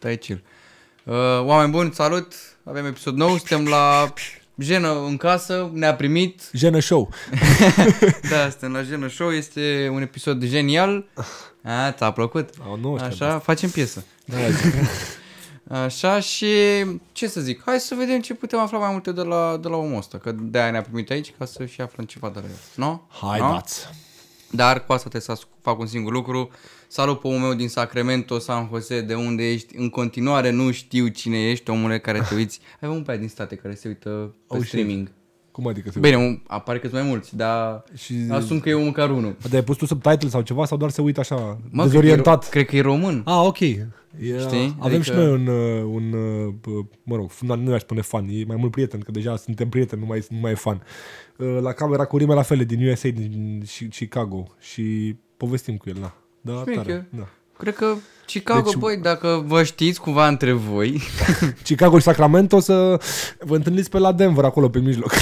[0.00, 0.42] Tai chill.
[1.04, 2.34] Uh, oameni buni, salut!
[2.64, 4.12] Avem episod nou, suntem la
[4.58, 6.50] Jenă în casă, ne-a primit.
[6.52, 7.08] Jenă Show.
[8.30, 11.04] da, suntem la Jenă Show, este un episod genial.
[11.62, 12.50] A, ți-a plăcut?
[12.70, 14.04] Oh, nu știu Așa, facem piesă.
[14.24, 14.74] Da, zic.
[15.84, 16.46] Așa și
[17.12, 19.76] ce să zic, hai să vedem ce putem afla mai multe de la, de la
[19.76, 22.58] omul ăsta, că de-aia ne-a primit aici ca să și aflăm ceva de la el,
[22.74, 23.08] nu?
[23.20, 23.88] Haideți.
[24.50, 26.50] Dar cu asta trebuie să fac un singur lucru.
[26.88, 29.76] Salut pe omul meu din Sacramento, San Jose, de unde ești.
[29.76, 32.60] În continuare nu știu cine ești, omule care te uiți.
[32.80, 35.10] Avem un pe aia din state care se uită pe Oh, streaming.
[35.60, 38.14] Cum adică se Bine, un, apare că sunt mai mulți, dar Și...
[38.30, 39.36] asum că e măcar unul.
[39.42, 42.48] Dar ai pus tu subtitle sau ceva sau doar se uită așa, Mă, dezorientat?
[42.48, 43.22] Cred că, e, ro- cred că e român.
[43.24, 43.60] Ah, ok.
[43.60, 43.86] E,
[44.38, 44.76] Știi?
[44.78, 46.70] Avem Adică- și noi un, uh, un uh, bă,
[47.02, 50.00] mă rog, nu, nu i-aș spune fan, e mai mult prieten, că deja suntem prieteni,
[50.00, 50.82] nu mai, nu mai e fan.
[51.36, 55.88] Uh, La camera cu rime la fel, din USA, din Chi- Chicago și povestim cu
[55.88, 56.14] el, na.
[56.40, 56.82] Da, Șmecher.
[56.84, 57.28] tare, da.
[57.58, 57.94] Cred că
[58.26, 61.00] Chicago, Deci- băi, dacă vă știți cumva între voi,
[61.64, 63.00] Chicago și Sacramento să
[63.40, 65.12] vă întâlniți pe la Denver, acolo pe mijloc.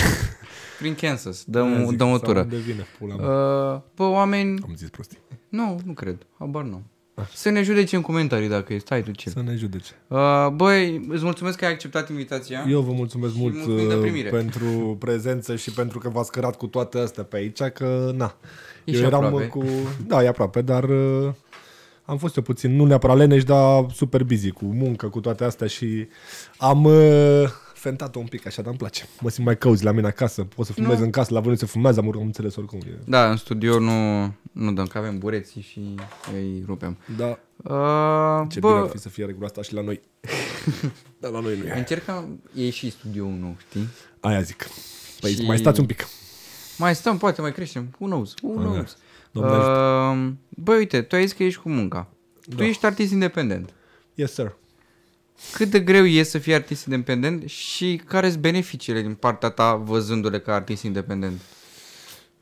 [0.78, 2.40] Prin Kansas, dăm, Aia zic, dăm o sau tură.
[2.40, 3.26] Unde vine, pula mea.
[3.26, 5.18] Uh, bă, oameni, Am zis prostii.
[5.48, 6.82] nu, nu cred, habar nu.
[7.34, 9.30] Să ne judece în comentarii dacă e, stai tu ce.
[9.30, 9.92] Să ne judece.
[10.06, 12.64] Uh, băi, îți mulțumesc că ai acceptat invitația.
[12.68, 14.28] Eu vă mulțumesc Și mult mulțumim de uh, primire.
[14.28, 18.36] pentru prezență și pentru că v-ați cărat cu toate astea pe aici, că na.
[18.84, 19.46] E eu și eram aproape.
[19.46, 19.64] cu...
[20.06, 21.32] Da, e aproape, dar uh,
[22.04, 25.66] am fost eu puțin, nu neapărat leneș, dar super busy cu muncă, cu toate astea
[25.66, 26.06] și
[26.56, 27.44] am uh,
[27.78, 29.04] fentat-o un pic așa, dar îmi place.
[29.20, 31.04] Mă simt mai cauzi la mine acasă, pot să filmez Nu.
[31.04, 32.78] în casă, la voi nu se filmează, am, am înțeles oricum.
[32.86, 32.98] E.
[33.04, 35.94] Da, în studio nu, nu dăm, că avem bureții și
[36.34, 36.96] îi rupem.
[37.16, 40.00] Da, Uh, ce bine ar bă, fi să fie regula asta și la noi.
[41.20, 41.72] dar la noi nu e.
[41.78, 43.88] încercăm, e și studioul nou, știi?
[44.20, 44.66] Aia zic.
[45.20, 46.06] Păi Și- mai stați un pic.
[46.78, 47.88] Mai stăm, poate mai creștem.
[47.98, 48.34] Who knows?
[48.42, 48.70] Who Da.
[48.70, 48.96] knows?
[49.32, 49.56] Doamne
[50.28, 52.08] Uh, băi, uite, tu ai zis că ești cu munca.
[52.48, 52.64] Tu Da.
[52.64, 53.74] ești artist independent.
[54.14, 54.52] Yes, sir.
[55.52, 59.74] Cât de greu e să fii artist independent și care sunt beneficiile din partea ta
[59.74, 61.40] văzându-le ca artist independent?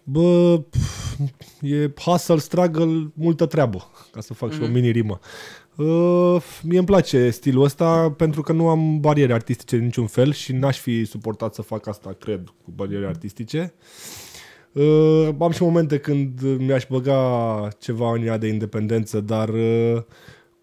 [0.02, 1.18] Bă, pf,
[1.60, 4.54] e hustle, struggle, multă treabă, ca să fac mm-hmm.
[4.54, 5.18] și o mini rimă.
[5.76, 10.32] Uh, mie îmi place stilul ăsta pentru că nu am bariere artistice de niciun fel
[10.32, 13.74] și n-aș fi suportat să fac asta, cred, cu bariere artistice.
[14.72, 20.02] Uh, am și momente când mi-aș băga ceva în ea de independență, dar uh,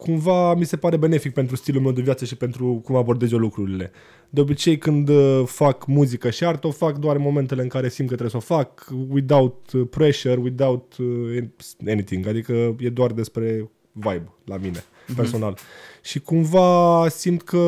[0.04, 3.38] cumva mi se pare benefic pentru stilul meu de viață și pentru cum abordez eu
[3.38, 3.92] lucrurile.
[4.30, 7.90] De obicei când uh, fac muzică și artă, o fac doar în momentele în care
[7.90, 11.44] simt că trebuie să o fac, without uh, pressure, without uh,
[11.88, 14.84] anything, adică e doar despre vibe la mine,
[15.16, 15.58] personal.
[16.02, 17.60] Și cumva simt că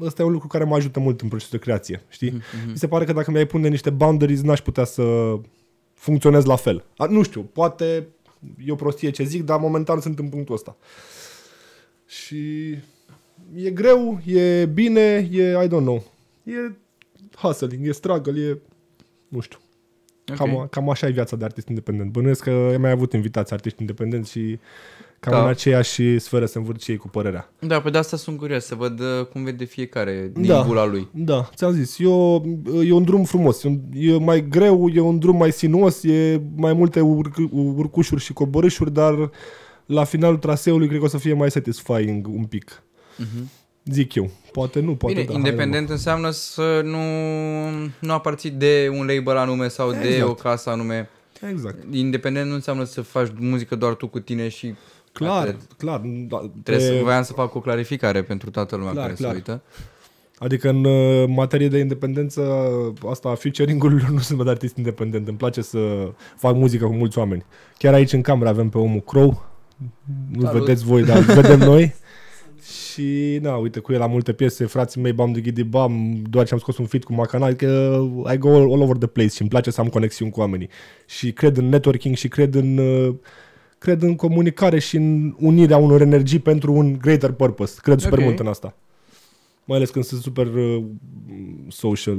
[0.00, 2.30] ăsta e un lucru care mă ajută mult în procesul de creație, știi?
[2.66, 5.34] Mi se pare că dacă mi-ai pune niște boundaries, n-aș putea să
[5.94, 6.84] funcționez la fel.
[6.96, 8.06] A, nu știu, poate
[8.64, 10.76] e o prostie ce zic, dar momentan sunt în punctul ăsta.
[12.06, 12.70] Și
[13.54, 16.04] e greu, e bine, e, I don't know,
[16.42, 16.72] e
[17.36, 18.58] hustling, e struggle, e,
[19.28, 19.58] nu știu.
[20.30, 20.36] Ok.
[20.36, 22.10] Cam, cam așa e viața de artist independent.
[22.10, 24.58] Bănuiesc că ai mai avut invitați artiști independenți și
[25.24, 25.42] cam Da.
[25.42, 27.52] în aceeași sferă se învârt și ei cu părerea.
[27.58, 30.62] Da, pe de asta sunt curios să văd uh, cum vede fiecare din Da.
[30.62, 31.08] bula lui.
[31.12, 32.44] Da, ți-am zis, eu,
[32.84, 36.40] e un drum frumos, e, un, e mai greu, e un drum mai sinuos, e
[36.56, 39.30] mai multe urc, urcușuri și coborâșuri, dar
[39.86, 42.82] la finalul traseului cred că o să fie mai satisfying un pic.
[43.84, 44.30] Zic eu.
[44.52, 45.34] Poate nu, poate Bine, da.
[45.36, 46.98] independent înseamnă să nu,
[48.00, 50.28] nu aparții de un label anume sau de Exact.
[50.30, 51.08] o casă anume.
[51.40, 51.56] hai, nu.
[51.56, 51.76] Exact.
[51.94, 54.74] Independent nu înseamnă să faci muzică doar tu cu tine și
[55.12, 55.72] Clar, atât.
[55.76, 56.00] clar.
[56.04, 59.30] Da, Trebuie pe- să voiam să fac o clarificare pentru toată lumea Clar, care clar.
[59.30, 59.62] se uită.
[60.38, 62.42] Adică în uh, materie de independență,
[63.08, 65.28] asta, featuring-ul, nu sunt de artist independent.
[65.28, 65.78] Îmi place să
[66.36, 67.44] fac muzică cu mulți oameni.
[67.78, 69.44] Chiar aici în cameră avem pe omul Crow.
[70.32, 70.60] Nu Salut.
[70.64, 71.94] vedeți voi, dar îl vedem noi.
[72.92, 76.46] Și, na, uite, cu el am multe piese, frații mei, Bam de Ghidi Bam, doar
[76.46, 77.66] ce am scos un feat cu Macana, adică
[78.32, 80.68] I go all, all over the place și îmi place să am conexiuni cu oamenii.
[81.06, 83.14] Și cred în networking și cred în, uh,
[83.82, 87.78] cred în comunicare și în unirea unor energii pentru un greater purpose.
[87.82, 88.24] Cred super Ok.
[88.24, 88.74] mult în asta.
[89.64, 90.84] Mai ales când sunt super uh,
[91.68, 92.16] social,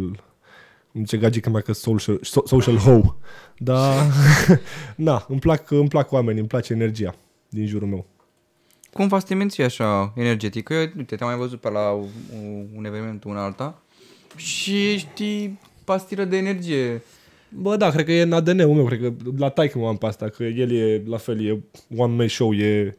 [0.91, 3.15] îmi zice gagica mea că social, so- social ho.
[3.57, 4.05] Dar,
[4.95, 7.15] na, îmi plac, îmi plac oamenii, îmi place energia
[7.49, 8.05] din jurul meu.
[8.93, 10.63] Cum să te menții așa energetic?
[10.63, 13.81] Că, uite, te-am mai văzut pe la un, un eveniment, una alta
[14.35, 15.49] și ești
[15.83, 17.03] pastilă de energie.
[17.55, 20.05] Bă, da, cred că e în ADN-ul meu, cred că la taică mă am pe
[20.05, 21.63] asta, că el e la fel, e
[21.97, 22.97] one man show, e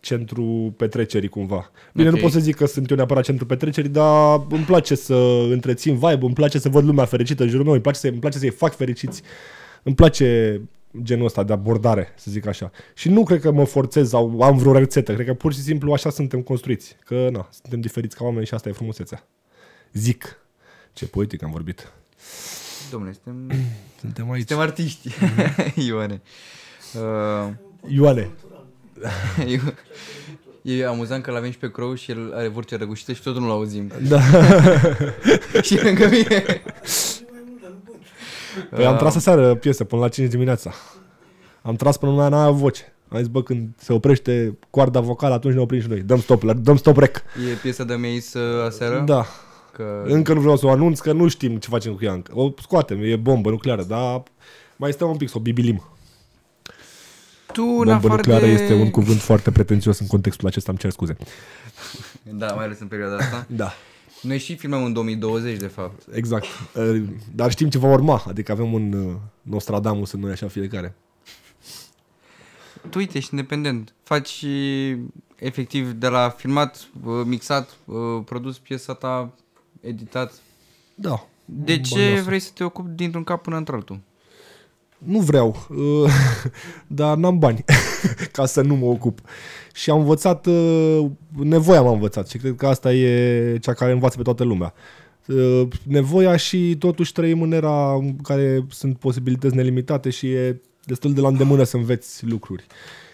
[0.00, 1.70] centru petrecerii cumva.
[1.94, 2.14] Bine, Ok.
[2.14, 5.14] nu pot să zic că sunt eu neapărat centru petrecerii, dar îmi place să
[5.50, 8.18] întrețin vibe, îmi place să văd lumea fericită în jurul meu, îmi place, să, îmi
[8.18, 9.22] place să-i fac fericiți,
[9.82, 10.60] îmi place
[11.02, 12.70] genul ăsta de abordare, să zic așa.
[12.94, 15.92] Și nu cred că mă forțez sau am vreo rețetă, cred că pur și simplu
[15.92, 16.96] așa suntem construiți.
[17.04, 19.26] Că, na, suntem diferiți ca oameni și asta e frumusețea.
[19.92, 20.38] Zic.
[20.92, 21.92] Ce poetic am vorbit.
[22.90, 23.56] Domnule, suntem,
[24.00, 24.46] Suntem aici.
[24.46, 25.08] suntem artiști,
[25.86, 26.22] Ioane.
[26.94, 27.52] Uh,
[27.88, 28.30] Ioane.
[29.46, 29.60] e,
[30.62, 33.50] e amuzant că l-avem și pe Crow și el are voce răgușită și totul nu-l
[33.50, 33.92] auzim.
[34.08, 34.20] Da.
[35.66, 36.62] și lângă mine.
[38.70, 40.72] Păi am tras aseară piesă până la 5 dimineața.
[41.62, 42.92] Am tras până la n-a voce.
[43.08, 46.00] Am zis, bă, când se oprește coarda vocală, atunci ne oprim și noi.
[46.00, 47.16] Dăm stop, dăm stop rec.
[47.50, 49.02] E piesa de Meis uh, aseară?
[49.06, 49.26] Da.
[49.78, 50.02] Că...
[50.06, 52.32] Încă nu vreau să o anunț, că nu știm ce facem cu ea încă.
[52.34, 54.22] O scoatem, e bombă nucleară, dar
[54.76, 55.82] mai stăm un pic să o bibilim.
[57.52, 58.50] Tu, în Bombă afară nucleară de...
[58.50, 61.16] este un cuvânt foarte pretențios în contextul acesta, îmi cer scuze.
[62.22, 63.46] Da, mai ales în perioada asta.
[63.48, 63.72] Da.
[64.22, 66.02] Noi și filmăm în 2020, de fapt.
[66.14, 66.46] Exact.
[66.74, 67.02] Uh,
[67.34, 70.94] Dar știm ce va urma, adică avem un uh, Nostradamus în noi așa fiecare.
[72.90, 73.94] Tu, uite, ești independent.
[74.02, 74.96] Faci și,
[75.36, 79.32] efectiv, de la filmat, uh, mixat, uh, produs piesa ta,
[79.80, 80.32] editat.
[80.94, 81.26] Da.
[81.44, 82.24] De ce Bănuiesc.
[82.24, 84.00] vrei să te ocupi dintr-un cap până într-altul?
[84.98, 86.10] Nu vreau, uh,
[86.86, 87.64] dar n-am bani
[88.32, 89.20] ca să nu mă ocup.
[89.74, 94.16] Și am învățat, uh, nevoia m-a învățat și cred că asta e cea care învață
[94.16, 94.74] pe toată lumea.
[95.26, 101.12] Uh, Nevoia și totuși trăim în era în care sunt posibilități nelimitate și e destul
[101.12, 102.66] de la îndemână să înveți lucruri.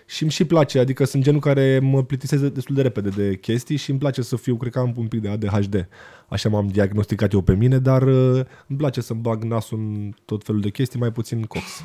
[0.06, 3.76] Și îmi și place, adică sunt genul care mă plictisesc destul de repede de chestii
[3.76, 5.88] și îmi place să fiu, cred că am un pic de ADHD.
[6.28, 10.44] Așa m-am diagnosticat eu pe mine, dar uh, îmi place să-mi bag nasul în tot
[10.44, 11.64] felul de chestii, mai puțin cox.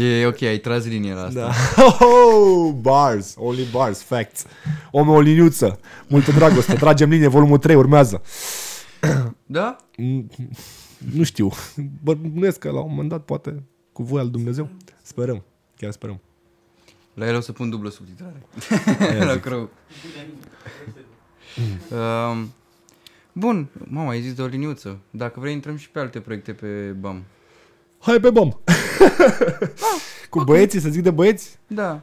[0.00, 1.40] E ok, ai tras linia la asta.
[1.40, 1.52] Da.
[2.06, 4.44] Oh, bars, only bars, facts.
[4.90, 8.22] Om o liniuță, multă dragoste, tragem linie, volumul 3 urmează.
[9.46, 9.76] Da?
[9.96, 10.30] Mm,
[11.14, 11.50] Nu știu,
[12.02, 14.68] bănuiesc că la un moment dat poate cu voia al Dumnezeu.
[15.02, 15.42] Sperăm,
[15.78, 16.20] chiar sperăm.
[17.14, 18.46] La el o să pun dublă subtitrare.
[19.32, 19.70] la Crow.
[21.90, 22.52] Um,
[23.32, 24.98] bun, mama, ai zis de o liniuță.
[25.10, 26.66] Dacă vrei, intrăm și pe alte proiecte pe
[27.00, 27.24] BAM.
[27.98, 28.50] Hai pe bom!
[30.30, 31.58] cu băieții, să zic de băieți?
[31.66, 32.02] Da.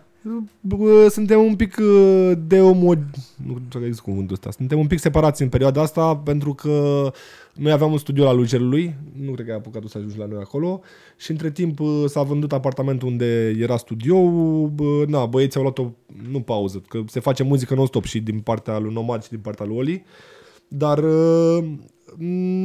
[0.62, 2.94] Bă, suntem un pic uh, de omo...
[2.94, 3.04] Nu
[3.36, 4.51] știu dacă există cuvântul ăsta.
[4.51, 7.12] Suntem un pic separați în perioada asta pentru că
[7.56, 10.25] noi aveam un studio la Lugerului, nu cred că ai apucat tu să ajungi la
[10.25, 10.81] noi acolo.
[11.18, 15.78] Și între timp uh, s-a vândut apartamentul unde era studioul, bă, na, băieții au luat
[15.78, 15.92] o,
[16.31, 19.66] nu pauză, că se face muzică non-stop și din partea lui Nomad și din partea
[19.66, 20.04] lui Oli,
[20.68, 21.66] dar uh,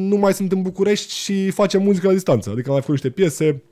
[0.08, 3.20] nu mai sunt în București și facem muzică la distanță, adică am mai făcut niște
[3.20, 3.62] piese,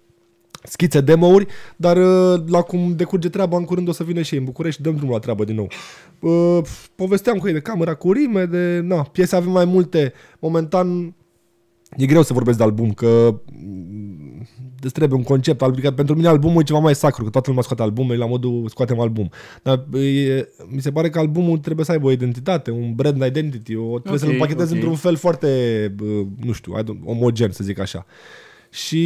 [0.63, 1.47] schițe, demo-uri,
[1.77, 4.77] dar uh, la cum decurge treaba, în curând o să vină și ei în București
[4.77, 5.69] și dăm drumul la treabă din nou.
[6.21, 6.65] Uh,
[6.95, 10.13] povesteam cu ei de camera cu rime, de na, piese avem mai multe.
[10.39, 11.15] Momentan
[11.97, 14.47] e greu să vorbesc de album, că mm,
[14.83, 15.63] îți trebuie un concept.
[15.63, 18.69] Adică pentru mine albumul e ceva mai sacru, că toată lumea scoate albume, la modul
[18.69, 19.31] scoatem album.
[19.63, 23.77] Dar e, mi se pare că albumul trebuie să aibă o identitate, un brand identity,
[23.77, 24.77] o, trebuie Ok, să-l împachetezi ok.
[24.77, 25.49] într-un fel foarte,
[26.03, 28.07] uh, nu știu, I don't- omogen, să zic așa.
[28.71, 29.03] Și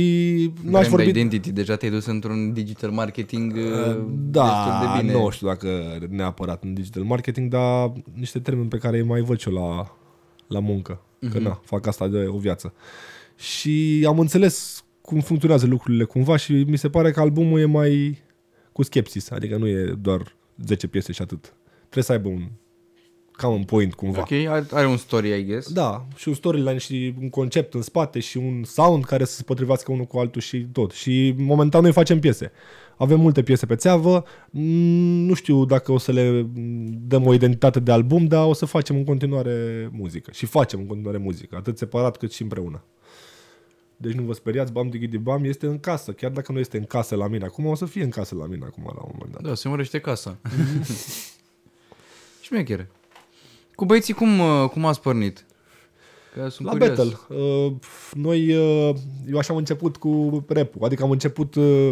[0.62, 1.09] n-aș Brand vorbi...
[1.09, 5.12] Identity, deja te-ai dus într-un digital marketing uh, destul Da, de bine.
[5.12, 9.38] nu știu dacă neapărat în digital marketing, dar niște termeni pe care îi mai văd
[9.38, 9.97] și eu la,
[10.47, 11.00] la muncă.
[11.00, 11.31] Mm-hmm.
[11.31, 11.43] Că Mhm.
[11.43, 12.75] na, fac asta de o viață.
[13.37, 18.19] Și am înțeles cum funcționează lucrurile cumva și mi se pare că albumul e mai
[18.73, 21.55] cu skepsis, adică nu e doar 10 piese și atât.
[21.81, 22.49] Trebuie să aibă un
[23.42, 24.20] common point cumva.
[24.20, 25.72] Ok, are, are un story, I guess.
[25.72, 29.42] Da, și un storyline și un concept în spate și un sound care să se
[29.42, 30.92] potrivească unul cu altul și tot.
[30.92, 32.52] Și momentan noi facem piese.
[32.96, 37.32] Avem multe piese pe țeavă, Mm, nu știu dacă o să le mm, dăm o
[37.32, 40.30] identitate de album, dar o să facem în continuare muzică.
[40.34, 42.84] Și facem în continuare muzică, atât separat cât și împreună.
[43.96, 46.84] Deci nu vă speriați, Bam Digidi Bam este în casă, chiar dacă nu este în
[46.84, 49.32] casă la mine acum, o să fie în casă la mine acum la un moment
[49.32, 49.42] dat.
[49.42, 50.38] Da, se mărește casa.
[52.42, 52.87] Șmecher.
[53.82, 55.44] Cu băieții cum, uh, cum ați pornit?
[56.34, 56.88] Că sunt La curios.
[56.96, 57.36] battle.
[57.36, 57.72] Uh,
[58.14, 58.94] noi, uh,
[59.30, 61.90] eu așa am început cu rap adică am început uh,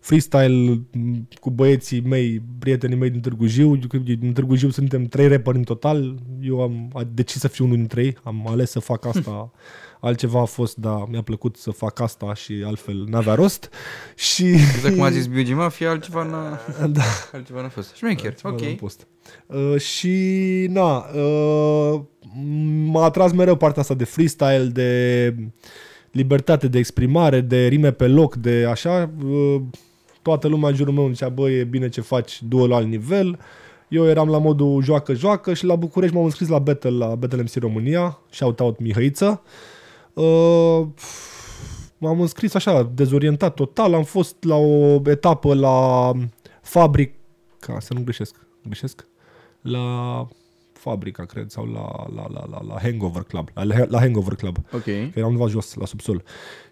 [0.00, 3.76] freestyle m, cu băieții mei, prietenii mei din Târgu Jiu.
[4.18, 6.14] Din Târgu Jiu suntem trei rapperi în total.
[6.40, 9.50] Eu am a- decis să fiu unul dintre ei, am ales să fac asta.
[10.04, 13.70] Altceva a fost, dar mi-a plăcut să fac asta și altfel n-avea rost.
[14.14, 14.46] Și...
[14.46, 16.60] Exact cum a zis Biogi Mafia, altceva n-a,
[16.98, 17.02] da.
[17.32, 17.94] altceva n-a fost.
[17.94, 18.76] Șmecher, Altceva n-am ok.
[18.76, 19.06] Post.
[19.46, 20.16] Uh, și,
[20.70, 22.00] na, uh,
[22.84, 25.34] m-a atras mereu partea asta de freestyle, de
[26.10, 29.10] libertate de exprimare, de rime pe loc, de așa.
[29.24, 29.60] Uh,
[30.22, 33.38] toată lumea în jurul meu zicea, bă, e bine ce faci, du la alt nivel.
[33.88, 37.54] Eu eram la modul joacă-joacă și la București m-am înscris la Battle, la Battle MC
[37.54, 39.42] România, shout-out Mihăiță.
[39.44, 39.72] Uh,
[41.98, 46.10] m-am înscris așa, dezorientat total, am fost la o etapă la
[46.62, 49.06] fabrica, să nu greșesc, greșesc?
[49.60, 50.26] La
[50.72, 54.82] fabrica, cred, sau la, la, la, la, la Hangover Club, la, la Hangover Club, Ok.
[54.82, 56.22] că eram undeva jos, la subsol.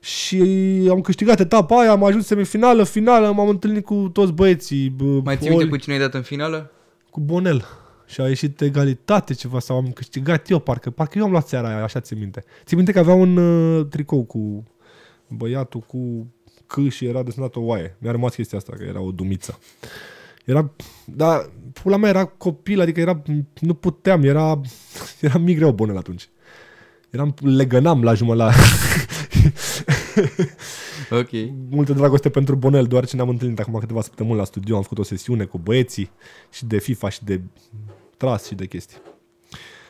[0.01, 0.43] Și
[0.91, 4.89] am câștigat etapa aia, am ajuns semifinală, finală, m-am întâlnit cu toți băieții.
[4.91, 6.71] bă, Mai ții minte Oli- cu cine ai dat în finală?
[7.11, 7.65] cu Bonel.
[8.13, 11.69] Și a ieșit egalitate ceva sau am câștigat eu, parcă, parcă eu am luat seara
[11.69, 12.45] aia, așa ți minte.
[12.65, 14.65] Ți minte că avea un uh, tricou cu
[15.29, 16.27] băiatul cu
[16.67, 17.97] C și era desenat o oaie.
[17.99, 19.59] Mi-a rămas chestia asta, că era o dumiță.
[20.45, 20.71] Era,
[21.05, 21.51] da,
[21.83, 23.23] pula mea era copil, adică era,
[23.61, 24.61] nu puteam, era,
[25.21, 26.29] era mic greu Bonel atunci.
[27.11, 28.57] Eram, legănam la jumătate.
[31.11, 31.29] Ok.
[31.71, 34.99] multă dragoste pentru Bonel, doar ce ne-am întâlnit acum câteva săptămâni la studio, am făcut
[34.99, 36.11] o sesiune cu băieții
[36.51, 37.41] și de FIFA și de
[38.23, 38.97] tras și de chestii.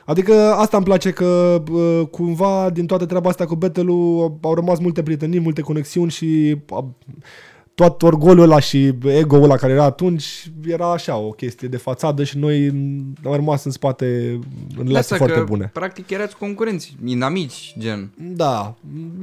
[0.05, 3.91] Adică asta îmi place că bă, cumva din toată treaba asta cu battle
[4.41, 6.85] au rămas multe prietenii, multe conexiuni și a,
[7.75, 12.25] tot orgoliul ăla și ego-ul ăla care era atunci era așa, o chestie de fațadă
[12.25, 12.67] și noi
[13.25, 14.39] am rămas în spate
[14.77, 15.71] în relații Asta foarte că, bune.
[15.73, 18.11] practic, erați concurenți, inamici, gen.
[18.17, 18.75] Da.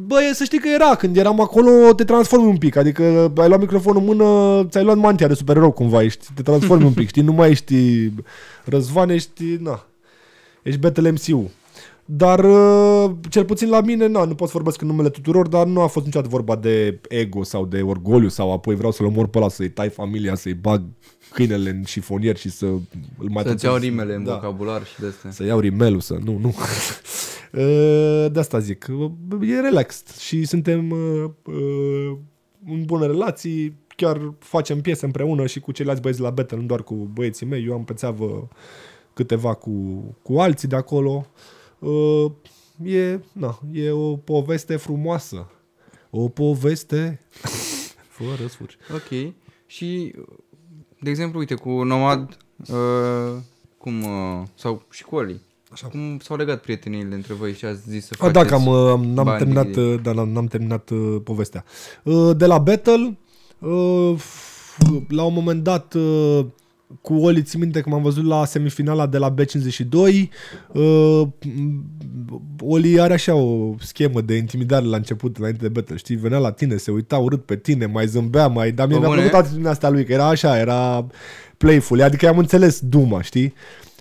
[0.05, 0.95] Băi, să știi că era.
[0.95, 2.75] Când eram acolo, te transformi un pic.
[2.75, 6.03] Adică ai luat microfonul în mână, ți-ai luat mantia de supererou cumva.
[6.03, 7.21] Ești, te transformi un pic, știi?
[7.21, 7.75] Nu mai ești
[8.65, 9.85] Răzvan, ești, na,
[10.63, 11.51] ești Battle MCU.
[12.11, 15.65] Dar, uh, cel puțin la mine, na, nu pot să vorbesc în numele tuturor, dar
[15.65, 19.27] nu a fost niciodată vorba de ego sau de orgoliu sau apoi vreau să-l omor
[19.27, 20.83] pe ăla, să-i tai familia, să-i bag
[21.31, 24.33] câinele în șifonier și să îl mai Să-ți iau rimele în da.
[24.33, 25.31] vocabular și de astea.
[25.31, 26.17] Să iau rimelul, să...
[26.23, 26.55] Nu, nu.
[27.53, 28.87] Uh, De asta zic.
[29.41, 32.17] E relaxed și suntem uh, uh,
[32.65, 33.75] în bune relații.
[33.95, 37.65] Chiar facem piese împreună și cu ceilalți băieți la Battle, nu doar cu băieții mei.
[37.65, 38.47] Eu am pe țeavă
[39.13, 39.71] câteva cu,
[40.21, 41.25] cu alții de acolo.
[41.25, 41.57] Uh,
[42.83, 45.49] E, na, e o poveste frumoasă.
[46.09, 47.21] O poveste
[48.17, 48.79] fără sfârșit.
[48.93, 49.33] Ok.
[49.65, 50.13] Și,
[51.01, 52.37] de exemplu, uite, cu Nomad,
[52.69, 53.41] uh,
[53.77, 55.87] cum, uh, sau și cu Oli, Așa.
[55.87, 58.65] cum s-au legat prieteniile între voi și ați zis să A, faceți da, că am,
[58.67, 61.63] uh, n-am bani terminat, de- uh, da, n-am, n-am terminat uh, povestea.
[62.03, 63.17] Uh, de la Battle,
[63.59, 66.45] uh, f- la un moment dat, uh,
[67.01, 69.93] cu Oli, țin minte că m-am văzut la semifinala de la B52.
[70.73, 71.27] Uh,
[72.59, 76.15] Oli are așa o schemă de intimidare la început, înainte de battle, știi?
[76.15, 78.71] Venea la tine, se uita urât pe tine, mai zâmbea, mai...
[78.71, 79.21] Dar mie Bă, mi-a bune?
[79.21, 81.07] plăcut atitudinea asta lui, că era așa, era
[81.57, 82.01] playful.
[82.01, 83.53] Adică am înțeles Duma, știi?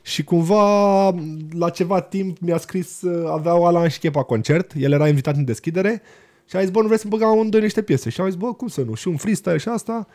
[0.02, 1.09] Și cumva,
[1.50, 5.37] la ceva timp, mi-a scris, uh, avea o Alan și Chepa concert, el era invitat
[5.37, 6.02] în deschidere
[6.49, 8.11] și a zis, bă, nu vrei să băgăm amândoi niște piese?
[8.11, 8.95] Și am zis, bă, cum să nu?
[8.95, 10.07] Și un freestyle și asta.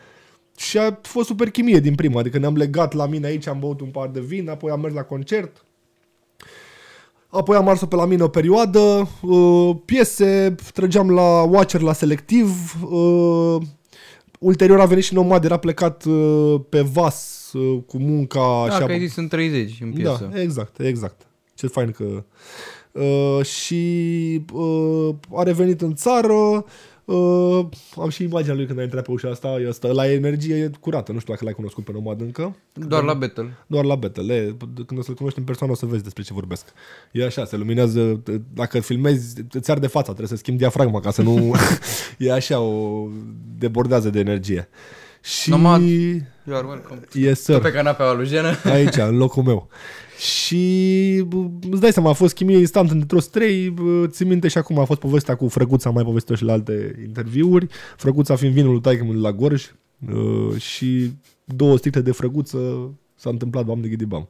[0.56, 3.80] Și a fost super chimie din prima, adică ne-am legat la mine aici, am băut
[3.80, 5.64] un par de vin, apoi am mers la concert.
[7.28, 12.74] Apoi am ars-o pe la mine o perioadă, uh, piese, trăgeam la Watcher la selectiv,
[12.90, 13.56] uh,
[14.38, 18.78] ulterior a venit și Nomad, era plecat uh, pe vas uh, cu munca Da, și
[18.78, 20.28] că a- ai zis în 30 în piesă.
[20.32, 21.26] da, exact, exact.
[21.54, 22.24] Ce fain că...
[22.92, 26.64] Uh, și uh, a revenit în țară,
[27.04, 27.66] uh,
[28.00, 31.12] am și imaginea lui când a intrat pe ușa asta, e asta la energie curată,
[31.12, 33.56] nu știu dacă l-ai cunoscut pe Nomad încă, Doar la battle.
[33.66, 34.34] doar la Battle.
[34.34, 34.54] E,
[34.86, 36.64] când o să-l cunoști în persoană o să vezi despre ce vorbesc.
[37.12, 38.22] E așa, se luminează,
[38.54, 41.54] dacă filmezi, îți arde fața, trebuie să schimbi diafragma ca să nu...
[42.18, 43.06] e așa, o
[43.58, 44.68] debordează de energie.
[45.20, 45.50] Și...
[45.50, 45.82] Nomad.
[46.46, 47.00] You are welcome.
[47.12, 47.60] Yes, Stă sir.
[47.60, 48.54] pe canapea lui Jenă.
[48.64, 49.68] Aici, în locul meu.
[50.18, 51.36] Și bă,
[51.70, 53.70] îți dai seama, a fost chimie instant între toți trei.
[53.70, 56.52] bă, Țin minte și acum a fost povestea cu Frăguța, am mai povestit și la
[56.52, 57.66] alte interviuri.
[57.96, 59.70] Frăguța fiind vinul lui taică la Gorj
[60.12, 61.12] uh, și
[61.44, 64.28] două sticle de Frăguță s-a întâmplat, bam de ghidibam.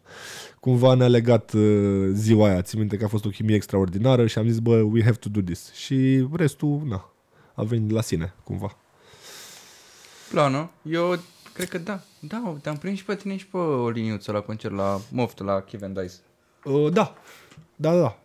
[0.60, 4.38] Cumva ne-a legat uh, ziua aia, țin minte că a fost o chimie extraordinară și
[4.38, 5.72] am zis, bă, we have to do this.
[5.72, 7.12] Și restul, na,
[7.54, 8.76] a venit la sine, cumva.
[10.30, 10.70] Plană.
[10.90, 11.18] Eu
[11.54, 12.00] cred că da.
[12.18, 15.60] Da, te-am prins și pe tine și pe o liniuță la concert la Moft, la
[15.60, 16.14] Kevin Dice.
[16.64, 17.14] Uh, da,
[17.76, 18.18] da, da, da.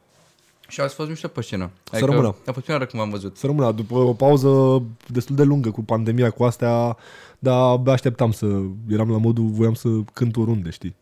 [0.67, 1.69] Și ați fost mișto pe scenă.
[1.91, 2.27] Să rămână.
[2.27, 3.37] A fost prima oară când v-am văzut.
[3.37, 6.97] Să rămână, după o pauză destul de lungă cu pandemia, cu astea,
[7.39, 8.45] dar abia așteptam să,
[8.89, 10.95] eram la modul, voiam să cânt oriunde, știi?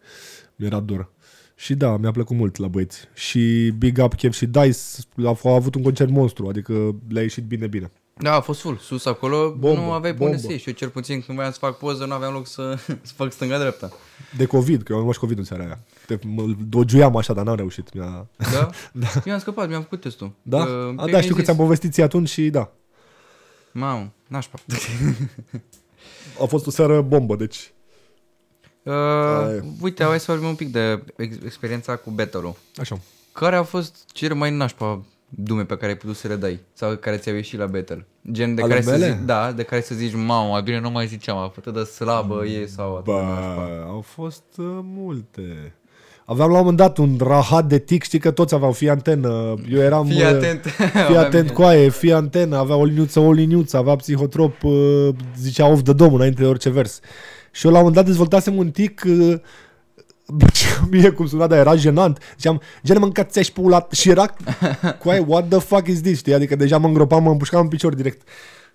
[0.55, 1.09] Mi-era dor.
[1.55, 3.07] Și da, mi-a plăcut mult la băieți.
[3.13, 4.79] Și Big Up, Kev și Dice
[5.25, 7.91] au, au avut un concert monstru, adică le-a ieșit bine, bine.
[8.19, 8.77] Da, a fost full.
[8.77, 10.47] Sus acolo Bombă, nu aveai pe unde bombă.
[10.47, 10.67] să ieși.
[10.67, 12.75] Eu cel puțin când voiam să fac poză nu aveam loc să,
[13.07, 13.91] să fac stânga-dreapta.
[14.37, 15.79] De COVID, că eu am luat și COVID în seara aia.
[16.05, 17.93] Te, mă dogiuiam așa, dar n-am reușit.
[17.93, 18.27] Mi-a...
[18.37, 18.69] Da?
[18.91, 19.07] da.
[19.25, 20.31] Eu am scăpat, mi-am făcut testul.
[20.41, 20.63] Da?
[20.65, 21.43] Că A, pe da, mi-ai știu că zis.
[21.49, 22.71] ți-am povestit ție atunci și da.
[23.71, 24.57] Mamă, nașpa.
[26.41, 27.71] A fost o seară bombă, deci...
[28.83, 29.63] Uh, Aia.
[29.81, 32.99] uite, hai să vorbim un pic de ex- experiența cu battle Așa.
[33.31, 36.95] Care a fost cel mai nașpa dume pe care ai putut să le dai sau
[36.95, 38.05] care ți-au ieșit la battle?
[38.31, 39.05] Gen de Ale care, să mele?
[39.11, 42.45] zici, da, de care să zici, mamă, mai bine nu mai ziceam, atât de slabă
[42.45, 45.73] e sau atât de nașpa." Bă, au fost uh, multe.
[46.25, 49.55] Aveam la un moment dat un rahat de tic, știi că toți aveau fie antenă.
[49.69, 50.05] Eu eram...
[50.05, 50.65] Fii uh, atent.
[50.65, 51.53] Fii Aveam atent bine.
[51.53, 55.93] cu aia, fii antenă, avea o liniuță, o liniuță, avea psihotrop, uh, zicea off the
[55.93, 56.99] dome înainte de orice vers.
[57.51, 59.35] Și eu la un moment dat dezvoltasem un tic uh,
[60.91, 62.21] mie cum suna, dar era jenant.
[62.35, 64.33] Ziceam, gene mâncați și pula și era
[64.99, 66.33] cu aia, what the fuck is this, știi?
[66.33, 68.27] Adică deja mă îngropam, mă împușcam în picior direct.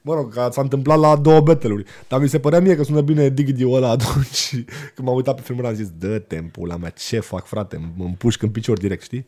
[0.05, 1.85] Mă rog, că s-a întâmplat la două beteluri.
[2.09, 4.35] Dar mi se părea mie că sună bine Digidi ăla atunci.
[4.35, 7.93] Și Când m-am uitat pe filmul am zis, dă tempul la mea, ce fac frate,
[7.97, 9.27] mă împușc în picior direct, știi?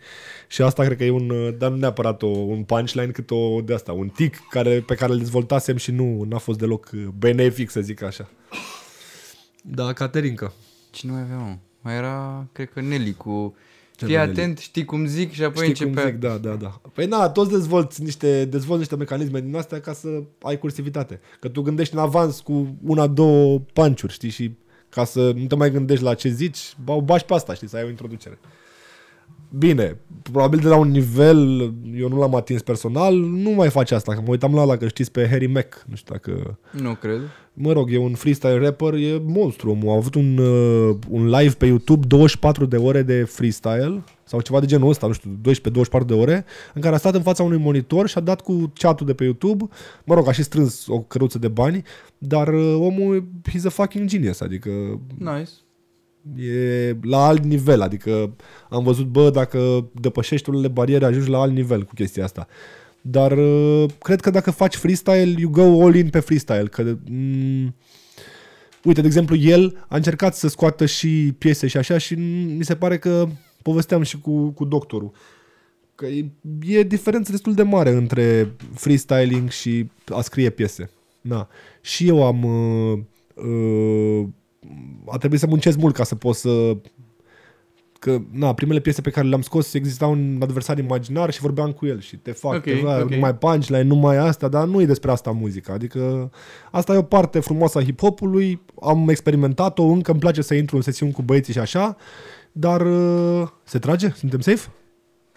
[0.48, 3.60] Și asta cred că e un, uh, dar nu neapărat o, un punchline, cât o
[3.60, 7.04] de asta, un tic care, pe care îl dezvoltasem și nu n-a fost deloc uh,
[7.18, 8.28] benefic, să zic așa.
[9.62, 10.52] Da, Caterinca.
[10.90, 11.56] Cine mai avea, mă?
[11.84, 13.54] Mai era, cred că Nelly cu...
[13.96, 14.30] Ce Fii Nelly?
[14.30, 16.10] atent, știi cum zic și apoi Știi cum începea...
[16.10, 16.80] zic, da, da, da.
[16.92, 21.20] Păi na, toți dezvolți niște, dezvolți niște mecanisme din astea ca să ai cursivitate.
[21.40, 24.54] Că tu gândești în avans cu una, două panciuri, știi, și
[24.88, 27.68] ca să nu te mai gândești la ce zici, ba- o bași pe asta, știi,
[27.68, 28.38] să ai o introducere.
[29.58, 34.14] Bine, probabil de la un nivel, eu nu l-am atins personal, nu mai face asta,
[34.14, 36.58] că mă uitam la ăla, că știți pe Harry Mack, nu știu dacă...
[36.70, 37.20] Nu cred.
[37.52, 39.70] Mă rog, e un freestyle rapper, e monstru.
[39.70, 39.90] omul.
[39.92, 44.60] A avut un, uh, un live pe YouTube, 24 de ore de freestyle, sau ceva
[44.60, 45.30] de genul ăsta, nu știu,
[46.02, 46.44] 12-24 de ore,
[46.74, 49.24] în care a stat în fața unui monitor și a dat cu chat-ul de pe
[49.24, 49.68] YouTube.
[50.04, 51.82] Mă rog, a și strâns o căruță de bani,
[52.18, 54.70] dar uh, omul, he's a fucking genius, adică
[55.18, 55.50] Nice.
[56.36, 58.36] E la alt nivel, adică
[58.70, 62.46] am văzut, bă, dacă depășești unele bariere, ajungi la alt nivel cu chestia asta.
[63.00, 67.74] Dar uh, cred că dacă faci freestyle, you go all in pe freestyle, că mm,
[68.84, 72.64] uite, de exemplu, el a încercat să scoată și piese și așa și mm, mi
[72.64, 73.28] se pare că
[73.62, 75.12] povesteam și cu, cu doctorul
[75.94, 76.26] că e,
[76.66, 80.90] e diferență destul de mare între freestyling și a scrie piese.
[81.20, 81.48] Na.
[81.80, 82.98] Și eu am uh,
[83.34, 84.26] uh,
[85.06, 86.76] a trebuit să muncesc mult ca să pot să
[87.98, 91.86] că, na, primele piese pe care le-am scos exista un adversar imaginar și vorbeam cu
[91.86, 93.10] el și te fac, Ok, te fac ok.
[93.10, 95.72] numai punchline, numai asta, dar nu e despre asta muzica.
[95.72, 96.30] Adică
[96.70, 100.82] asta e o parte frumoasă a hip-hopului, am experimentat-o, încă îmi place să intru în
[100.82, 101.96] sesiuni cu băieții și așa,
[102.52, 104.12] dar uh, se trage?
[104.14, 104.68] Suntem safe?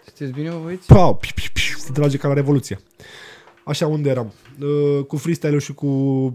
[0.04, 0.86] Sunteți bine, vă băieți?
[0.86, 2.78] Pau, piu, piu, piu, se trage ca la Revoluție.
[3.64, 4.32] Așa, unde eram?
[4.60, 5.86] Uh, cu freestyle-ul și cu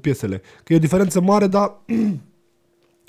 [0.01, 0.41] piesele.
[0.63, 1.73] Că e o diferență mare, dar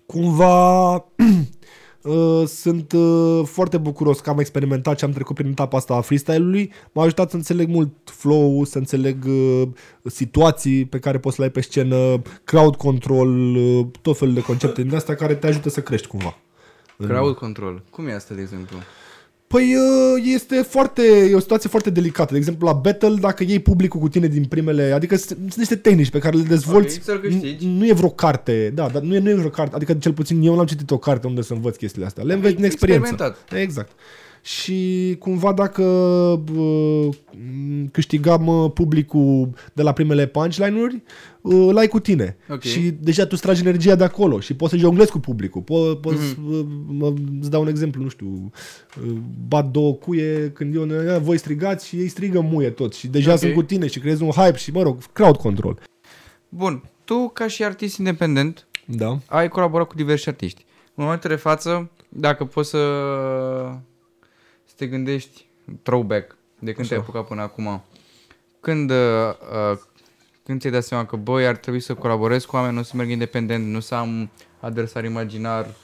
[0.06, 0.94] cumva
[2.02, 6.00] uh, sunt uh, foarte bucuros că am experimentat și am trecut prin etapa asta a
[6.00, 6.72] freestyle-ului.
[6.92, 9.68] M-a ajutat să înțeleg mult flow, să înțeleg uh,
[10.04, 14.42] situații pe care poți să le ai pe scenă, crowd control, uh, tot felul de
[14.42, 16.38] concepte din astea care te ajută să crești cumva.
[16.98, 17.82] Crowd control.
[17.90, 18.76] Cum e asta, de exemplu?
[19.54, 22.32] Păi uh, este foarte, e o situație foarte delicată.
[22.32, 25.76] De exemplu, la battle, dacă iei publicul cu tine din primele, adică sunt sunt niște
[25.76, 26.96] tehnici pe care le dezvolți.
[26.96, 27.66] Ok, să-l câștigi.
[27.66, 30.12] N- nu e vreo carte, da, dar nu e, nu e vreo carte, adică cel
[30.12, 32.22] puțin eu n-am citit o carte unde să învăț chestiile astea.
[32.22, 33.08] Le înveți din experiență.
[33.08, 33.52] experimentat.
[33.60, 33.90] Exact.
[34.44, 35.82] Și cumva dacă
[36.56, 41.02] uh, m, câștigam uh, publicul de la primele punchline-uri,
[41.40, 42.36] uh, îl ai cu tine.
[42.50, 42.60] Ok.
[42.62, 45.62] Și deja tu îți tragi energia de acolo și poți să jonglezi cu publicul.
[45.62, 46.66] Po- poți, Mhm.
[46.96, 47.40] mm-hmm.
[47.40, 48.50] îți dau un exemplu, nu știu,
[49.06, 49.12] uh,
[49.48, 53.32] bat două cuie când eu, "Ia, voi strigați și ei strigă muie tot și deja
[53.32, 53.38] Ok.
[53.38, 55.78] sunt cu tine și creezi un hype și, mă rog, crowd control.
[56.48, 59.18] Bun, tu ca și artist independent Da.
[59.26, 60.64] ai colaborat cu diversi artiști.
[60.94, 62.78] În momentul de față, dacă poți să,
[64.74, 65.46] să te gândești
[65.82, 67.82] throwback de când te-ai apucat până acum,
[68.60, 68.96] când, uh,
[69.72, 69.78] uh,
[70.44, 73.10] când ți-ai dat seama că, băi, ar trebui să colaborez cu oameni, nu să merg
[73.10, 75.74] independent, nu să am adversar imaginar,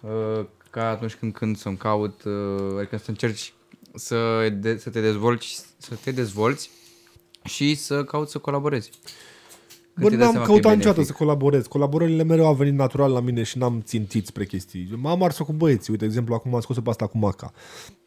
[0.00, 3.52] uh, ca atunci când, când să-mi caut, uh, adică să încerci
[3.94, 6.70] să, de, să te dezvolți, să te dezvolți
[7.44, 8.90] și să cauți să colaborezi.
[9.98, 11.16] Când Bă, ți-ai dat n-am seama că e căutat niciodată benefic.
[11.16, 11.66] să colaborez.
[11.66, 14.88] Colaborările mereu au venit natural la mine și n-am țintit spre chestii.
[14.96, 15.92] M-am ars-o cu băieții.
[15.92, 17.52] Uite, de exemplu, acum am scos-o pe asta cu Maca.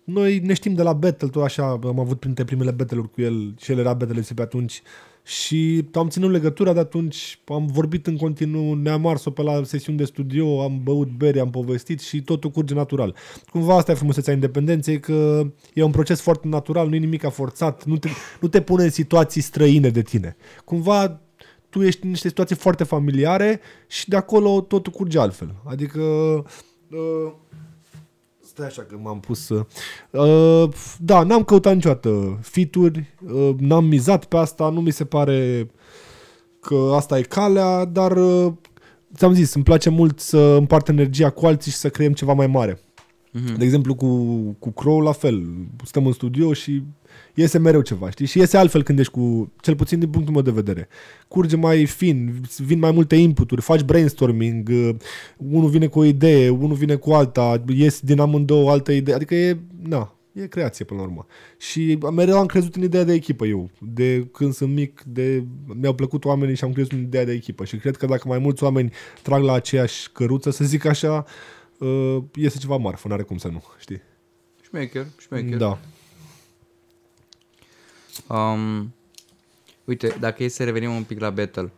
[0.04, 3.56] Noi ne știm de la battle, tot așa, am avut printre primele battle-uri cu el
[3.60, 4.82] și el era battle pe atunci
[5.24, 9.98] și am ținut legătura de atunci, am vorbit în continuu, ne-am ars-o pe la sesiuni
[9.98, 13.16] de studio, am băut bere, am povestit și totul curge natural.
[13.52, 17.86] Cumva asta e frumusețea independenței, că e un proces foarte natural, nu e nimic forțat,
[17.86, 20.36] nu te, nu te pune în situații străine de tine.
[20.66, 21.22] Cumva
[21.72, 25.56] tu ești în niște situații foarte familiare și de acolo totul curge altfel.
[25.66, 27.34] Adică uh,
[28.40, 29.66] stai așa că m-am pus să...
[30.10, 35.70] Uh, da, n-am căutat niciodată fituri, uh, n-am mizat pe asta, nu mi se pare
[36.60, 38.54] că asta e calea, dar uh,
[39.16, 42.48] ți-am zis, îmi place mult să împart energia cu alții și să creăm ceva mai
[42.48, 42.80] mare.
[43.34, 43.58] Mm-hmm.
[43.58, 44.08] De exemplu, cu,
[44.60, 45.48] cu Crow la fel.
[45.84, 46.84] Stăm în studio și
[47.34, 48.26] iese mereu ceva, știi?
[48.26, 50.88] Și iese altfel când ești cu, cel puțin din punctul meu de vedere.
[51.28, 54.96] Curge mai fin, vin mai multe inputuri, faci brainstorming, uh,
[55.38, 59.36] unul vine cu o idee, unul vine cu alta, ies din amândouă altă idee, adică
[59.36, 61.26] e, na, e creație până la urmă.
[61.58, 63.70] Și mereu am crezut în ideea de echipă eu.
[63.80, 65.44] De când sunt mic, de,
[65.80, 67.66] mi-au plăcut oamenii și am crezut în ideea de echipă.
[67.66, 68.92] Și cred că dacă mai mulți oameni
[69.22, 71.60] trag la aceeași căruță, să zic așa, uh,
[72.36, 74.02] iese ceva marfă, n-are cum să nu, știi?
[74.62, 75.58] Șmecher, șmecher.
[75.58, 75.80] Da.
[78.28, 78.94] Um,
[79.86, 81.72] uite, dacă e să revenim un pic la battle,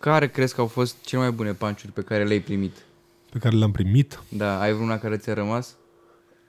[0.00, 2.84] care crezi că au fost cele mai bune panciuri pe care le-ai primit?
[3.30, 4.22] Pe care le-am primit?
[4.28, 5.76] Da, ai vreuna care ți-a rămas?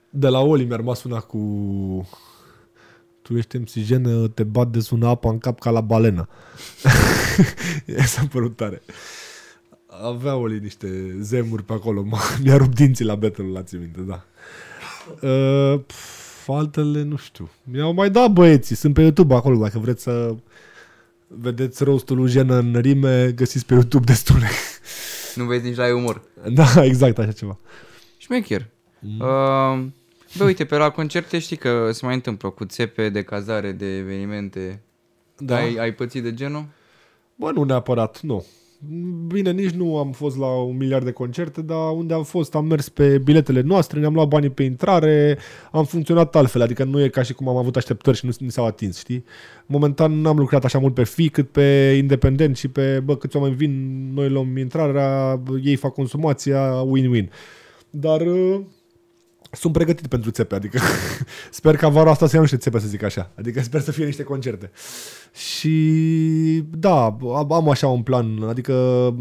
[0.10, 1.40] De la Oli mi-a rămas una cu...
[3.22, 3.70] Tu ești MC
[4.34, 6.30] te bat de sună apa în cap ca la balena.
[8.06, 8.82] S-a părut tare.
[10.04, 12.06] Avea Oli niște zemuri pe acolo.
[12.44, 14.26] Mi-a rupt dinții la battle la ți minte, da.
[15.28, 17.50] Uh, pf, altele nu știu.
[17.64, 18.76] Mi-au mai dat băieții.
[18.76, 20.36] Sunt pe YouTube acolo, dacă vreți să
[21.28, 24.48] vedeți rostul lui Jenă în rime, găsiți pe YouTube destule.
[25.36, 26.22] Nu vezi nici la umor.
[26.54, 27.58] Da, exact așa ceva.
[28.18, 28.68] Șmecher.
[29.00, 29.20] Mm.
[29.20, 29.86] Uh,
[30.38, 33.98] bă, uite, pe la concerte știi că se mai întâmplă cu țepe de cazare, de
[33.98, 34.82] evenimente.
[35.38, 35.56] Da.
[35.56, 36.66] Ai, ai pățit de genul?
[37.36, 38.46] Bă, nu neapărat, nu.
[39.28, 42.66] Bine, nici nu am fost la un miliard de concerte, dar unde am fost, am
[42.66, 45.38] mers pe biletele noastre, ne-am luat banii pe intrare,
[45.72, 48.52] am funcționat altfel, adică nu e ca și cum am avut așteptări și nu ni
[48.52, 49.24] s-au atins, știi?
[49.66, 53.56] Momentan n-am lucrat așa mult pe fi cât pe independent și pe, bă, câți oameni
[53.56, 57.30] vin, noi luăm intrarea, ei fac consumația, win-win.
[57.90, 58.60] Dar uh,
[59.56, 60.80] sunt pregătit pentru țepe, adică
[61.52, 63.32] sper ca vara asta să iau niște țepe, să zic așa.
[63.36, 64.72] Adică sper să fie niște concerte.
[65.34, 67.18] Și da,
[67.50, 69.16] am așa un plan, adică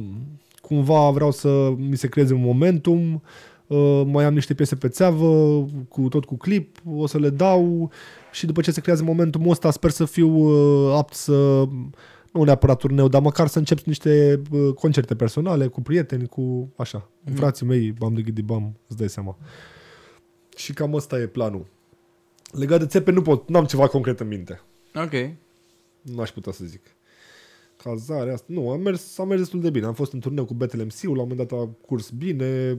[0.60, 3.22] cumva vreau să mi se creeze un momentum,
[3.66, 7.90] uh, mai am niște piese pe țeavă, cu, tot cu clip, o să le dau
[8.32, 11.68] și după ce se creează momentumul ăsta sper să fiu uh, apt să
[12.32, 17.10] nu neapărat turneu, dar măcar să încep niște uh, concerte personale cu prieteni, cu așa,
[17.24, 17.34] mm.
[17.34, 19.36] frații mei, bam de ghidi bam, îți dai seama.
[20.56, 21.66] Și cam ăsta e planul.
[22.50, 24.60] Legat de țepe nu pot, n-am ceva concret în minte.
[24.94, 25.12] Ok.
[26.02, 26.80] Nu aș putea să zic.
[27.76, 28.46] Cazare, asta.
[28.48, 29.86] Nu, am mers, am mers destul de bine.
[29.86, 32.78] Am fost în turneu cu Betel MC-ul, la un moment dat a curs bine,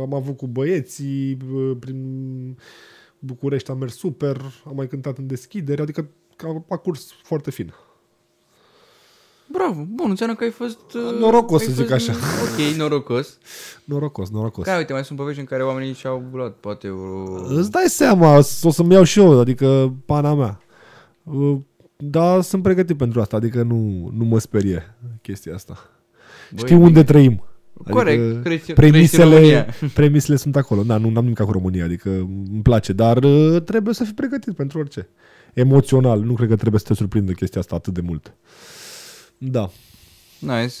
[0.00, 1.36] am avut cu băieții,
[1.78, 2.58] prin
[3.18, 6.08] București am mers super, am mai cântat în deschidere, adică
[6.68, 7.74] a curs foarte fin.
[9.46, 10.78] Bravo, bun, înseamnă că ai fost...
[10.94, 12.18] Uh, norocos, ai să zic fost, așa.
[12.42, 13.38] Ok, norocos.
[13.84, 14.64] Norocos, norocos.
[14.64, 17.24] Care, uite, mai sunt povești în care oamenii și-au luat, poate, o...
[17.54, 20.60] Îți dai seama, o să-mi iau și eu, adică pana mea.
[21.22, 21.56] Uh,
[21.96, 25.90] dar sunt pregătit pentru asta, adică nu, nu mă sperie chestia asta.
[26.50, 27.44] Băi, Știu unde trăim.
[27.90, 30.82] Corect, adică crești, premisele, premisele sunt acolo.
[30.82, 34.54] Da, nu am nimic cu România, adică îmi place, dar uh, trebuie să fii pregătit
[34.54, 35.08] pentru orice.
[35.54, 38.34] Emoțional, nu cred că trebuie să te surprindă chestia asta atât de mult.
[39.38, 39.70] Da.
[40.40, 40.74] Nice.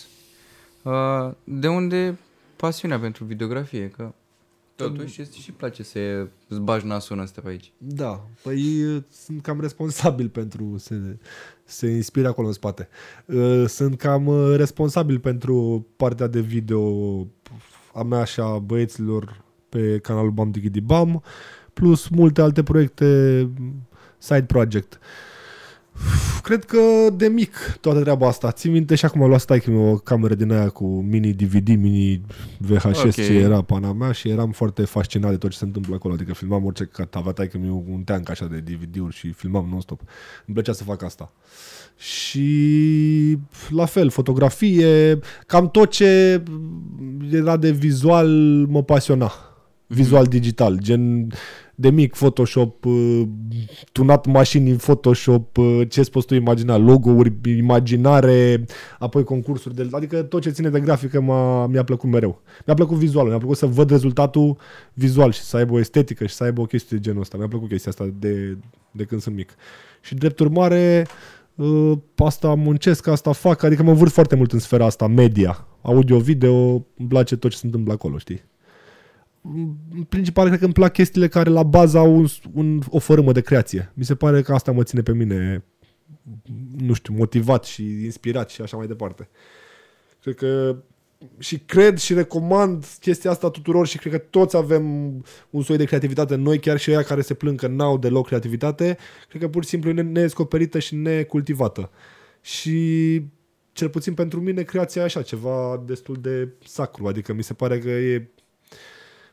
[0.82, 2.18] Uh, de unde
[2.56, 3.88] pasiunea pentru videografie?
[3.88, 4.12] Că
[4.76, 5.98] totuși este și place să
[6.48, 7.72] îți bagi nasul ăsta pe aici.
[7.78, 8.26] Da.
[8.42, 10.94] Păi sunt cam responsabil pentru să
[11.64, 12.88] se inspire acolo în spate.
[13.26, 16.82] Uh, sunt cam uh, responsabil pentru partea de video
[17.92, 21.22] a mea și a băieților pe canalul Bam Digidi Bam,
[21.72, 23.50] plus multe alte proiecte
[24.18, 24.92] side project.
[24.92, 25.00] Uh,
[26.42, 26.78] Cred că
[27.16, 28.52] de mic toată treaba asta.
[28.52, 32.22] Țin minte și acum a luat stai o cameră din aia cu mini DVD, mini
[32.58, 33.10] VHS okay.
[33.10, 36.14] ce era pana mea și eram foarte fascinat de tot ce se întâmplă acolo.
[36.14, 37.14] Adică filmam orice cat.
[37.14, 37.58] Avea taică
[37.92, 40.00] un teanc așa de DVD-uri și filmam non-stop.
[40.46, 41.32] Îmi plăcea să fac asta.
[41.96, 46.42] Și la fel, fotografie, cam tot ce
[47.30, 48.28] era de vizual
[48.68, 49.32] mă pasiona.
[49.86, 49.98] Mhm.
[49.98, 51.28] Vizual digital, gen
[51.78, 53.22] de mic Photoshop, uh,
[53.92, 58.64] tunat mașini în Photoshop, uh, ce îți poți tu imagina, logo-uri, imaginare,
[58.98, 62.40] apoi concursuri, de, adică tot ce ține de grafică m-a, mi-a plăcut mereu.
[62.66, 64.56] Mi-a plăcut vizualul, mi-a plăcut să văd rezultatul
[64.92, 67.36] vizual și să aibă o estetică și să aibă o chestie de genul ăsta.
[67.36, 68.56] Mi-a plăcut chestia asta de,
[68.90, 69.54] de când sunt mic.
[70.00, 71.06] Și drept urmare,
[71.54, 76.54] uh, asta muncesc, asta fac, adică mă vârt foarte mult în sfera asta, media, audio-video,
[76.72, 78.42] îmi place tot ce se întâmplă acolo, știi?
[79.94, 83.32] În principal cred că îmi plac chestiile care la bază au un, un, o fărâmă
[83.32, 83.92] de creație.
[83.94, 85.64] Mi se pare că asta mă ține pe mine,
[86.76, 89.28] nu știu, motivat și inspirat și așa mai departe.
[90.22, 90.76] Cred că
[91.38, 94.84] și cred și recomand chestia asta tuturor și cred că toți avem
[95.50, 96.34] un soi de creativitate.
[96.34, 98.96] Noi chiar și ăia care se plâng că n-au deloc creativitate,
[99.28, 101.90] cred că pur și simplu e nedescoperită și necultivată.
[102.40, 103.22] Și
[103.72, 107.78] cel puțin pentru mine creația e așa, ceva destul de sacru, adică mi se pare
[107.78, 108.30] că e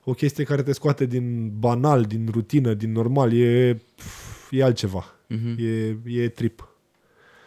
[0.04, 3.82] o chestie care te scoate din banal, din rutină, din normal, e,
[4.50, 5.06] e altceva.
[5.28, 5.56] Mhm.
[5.60, 6.68] E, e trip.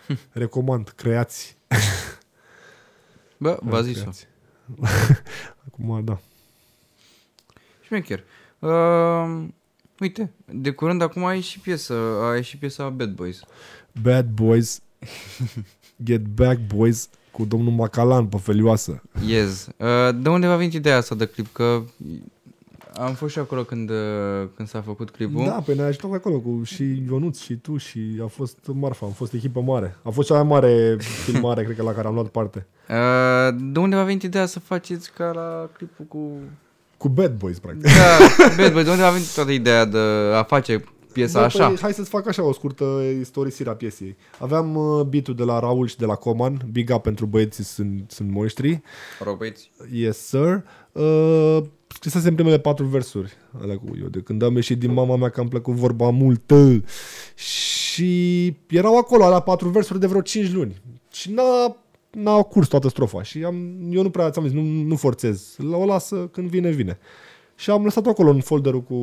[0.33, 1.57] Recomand, creați.
[3.39, 4.01] Bă, v-a zis-o.
[4.01, 4.27] Creați.
[5.67, 6.19] Acum, da.
[7.83, 8.25] Șmecher.
[8.59, 9.45] Uh,
[10.01, 13.41] uite, de curând acum a ieșit piesă, a ieșit piesa Bad Boys.
[14.03, 14.83] Bad Boys,
[16.05, 19.03] Get Back Boys, cu domnul Macalan pe felioasă.
[19.27, 19.69] Yes.
[19.77, 21.53] Uh, de unde v-a venit ideea asta de clip?
[21.53, 21.83] Că
[22.99, 23.97] am fost și acolo când, uh,
[24.57, 25.45] când s-a făcut clipul.
[25.45, 29.13] Da, pe ne-a ajutat acolo cu și Ionuț și tu și a fost marfa, am
[29.13, 29.97] fost echipă mare.
[30.03, 32.67] A fost cea mai mare filmare, cred că, la care am luat parte.
[32.89, 36.31] Uh, de unde v-a venit ideea să faceți ca la clipul cu...
[36.97, 37.85] Cu Bad Boys, practic.
[37.85, 38.19] Da,
[38.63, 39.99] Bad Boys, de unde v-a venit toată ideea de
[40.35, 40.85] a face
[41.17, 41.67] piesa Bă, așa?
[41.67, 42.85] Păi, hai să-ți fac așa o scurtă
[43.21, 44.17] istorisire a piesei.
[44.39, 46.69] Aveam uh, beat de la Raul și de la Coman.
[46.73, 48.83] Big up pentru băieții sunt, sunt monștri.
[49.25, 49.71] Rog, băieți.
[49.93, 50.65] Yes, sir.
[50.93, 53.33] Uh, scrisesem primele patru versuri.
[53.61, 54.09] Alea cu eu.
[54.09, 56.85] De când am ieșit din mama mea că am plăcut vorba multă.
[57.35, 60.83] Și erau acolo la patru versuri de vreo 5 luni.
[61.13, 61.77] Și n-a,
[62.11, 63.23] n-a curs toată strofa.
[63.23, 65.57] Și am, eu nu prea ți-am zis, nu, nu forțez.
[65.73, 66.99] O lasă când vine, vine.
[67.55, 68.97] Și am lăsat acolo în folderul cu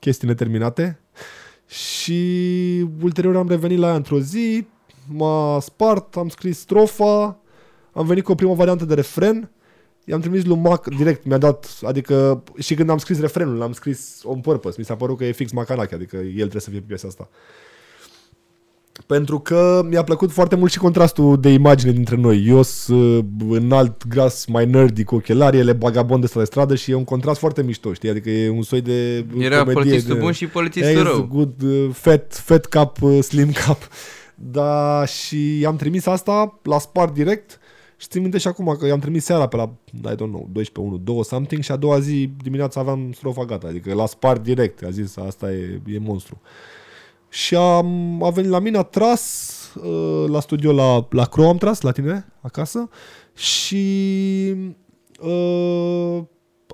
[0.00, 1.00] chestii neterminate.
[1.66, 2.20] Și
[3.02, 4.66] ulterior am revenit la ea într-o zi,
[5.08, 7.40] m-a spart, am scris strofa,
[7.92, 9.50] am venit cu o primă variantă de refren,
[10.04, 14.20] i-am trimis lui Mac direct, mi-a dat, adică și când am scris refrenul, l-am scris
[14.24, 16.86] on purpose, mi s-a părut că e fix Macanache, adică el trebuie să fie pe
[16.86, 17.28] piesa asta.
[19.06, 22.44] Pentru că mi-a plăcut foarte mult și contrastul de imagine dintre noi.
[22.46, 26.90] Eu sunt înalt, gras, mai nerdy cu ochelari, el e bagabond ăsta de stradă și
[26.90, 28.08] e un contrast foarte mișto, știi?
[28.08, 30.20] Adică e un soi de Era comedie polițistul de...
[30.20, 31.28] bun și polițistul Yes, rău.
[31.32, 33.88] good, uh, fat, fat cap, uh, slim cap.
[34.42, 37.58] Da, și i-am trimis asta, la spart direct
[37.96, 40.78] și țin minte și acum că i-am trimis seara pe la, I don't know, 12,
[40.78, 44.84] 1, 2 something și a doua zi dimineața aveam strofa gata, adică la spart direct,
[44.84, 46.40] a zis asta e, e monstru.
[47.30, 51.56] Și am, a venit la mine, a tras uh, la studio la, la Crow, am
[51.56, 52.88] tras la tine acasă
[53.34, 54.54] și
[55.20, 56.22] uh,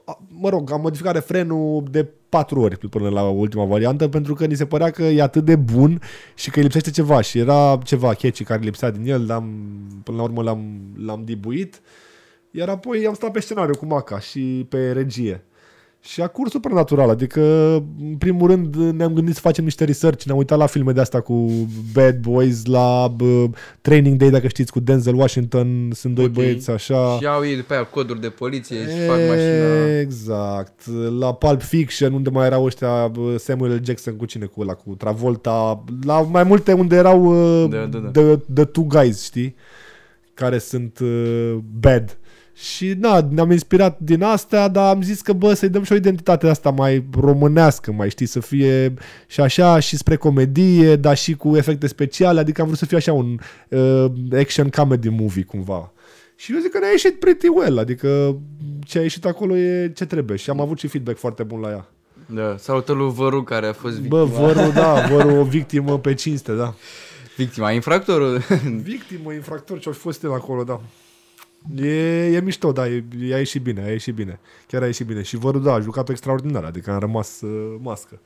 [0.05, 4.47] a- mă rog, am modificat refrenul de patru ori până la ultima variantă pentru că
[4.47, 6.01] ni se părea că e atât de bun
[6.35, 9.53] și că îi lipsește ceva și era ceva catchy care lipsea din el, l-am,
[10.03, 11.81] până la urmă l-am, l-am dibuit
[12.57, 15.45] iar apoi am stat pe scenariu cu Maca și pe regie.
[16.07, 17.40] Și a curs super natural, adică
[18.01, 21.21] în primul rând ne-am gândit să facem niște research, ne-am uitat la filme de astea
[21.21, 21.49] cu
[21.92, 23.45] Bad Boys, la bă,
[23.81, 26.31] Training Day, dacă știți, cu Denzel Washington, sunt doi Ok.
[26.33, 27.16] băieți așa.
[27.21, 29.99] Și au ei după aia coduri de poliție și fac mașina...
[30.01, 30.81] Exact.
[31.19, 33.81] La Pulp Fiction, unde mai erau ăștia bă, Samuel L.
[33.85, 34.45] Jackson cu cine?
[34.45, 35.85] Cu ăla, cu Travolta.
[36.03, 37.25] La mai multe unde erau
[37.62, 38.11] uh, Da, da, da.
[38.11, 39.55] The, the Two Guys, știi?
[40.35, 42.19] Care sunt uh, bad.
[42.59, 45.97] Și na, ne-am inspirat din astea, dar am zis că bă, să-i dăm și o
[45.97, 48.95] identitate asta mai românească, mai știi, să fie
[49.27, 52.97] și așa și spre comedie, dar și cu efecte speciale, adică am vrut să fie
[52.97, 53.38] așa un
[53.69, 55.92] uh, action comedy movie cumva.
[56.37, 58.38] Și eu zic că ne-a ieșit pretty well, adică
[58.81, 61.69] ce a ieșit acolo e ce trebuie și am avut și feedback foarte bun la
[61.69, 61.88] ea.
[62.27, 64.25] Da, salută lui Văru care a fost victima.
[64.25, 66.75] Bă, vărul, da, vărul o victimă pe cinste, da.
[67.37, 68.42] Victima, infractorul.
[68.83, 70.81] Victimă, infractor, ce-au fost el acolo, da.
[71.74, 71.88] E,
[72.35, 74.38] e mișto, da, e, a ieșit bine, a ieșit bine.
[74.66, 75.22] Chiar a ieșit bine.
[75.22, 78.20] Și vărul, da, a jucat extraordinar, adică am rămas uh, mască.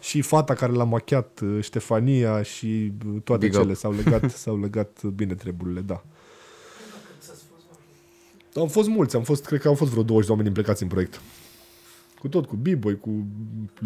[0.00, 3.62] Și fata care l-a machiat, uh, Ștefania și uh, toate Big up.
[3.62, 6.04] cele s-au legat, s-au legat bine treburile, da.
[8.54, 10.88] Am fost mulți, am fost, cred că au fost vreo 20 de oameni implicați în
[10.88, 11.20] proiect.
[12.24, 12.66] Cu tot, cu b
[13.00, 13.26] cu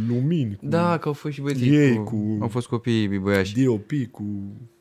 [0.09, 2.03] lumini, cu da, că au fost și băieții Ei cu...
[2.03, 3.65] cu- Au fost copiii băiași.
[3.65, 4.25] DOP, cu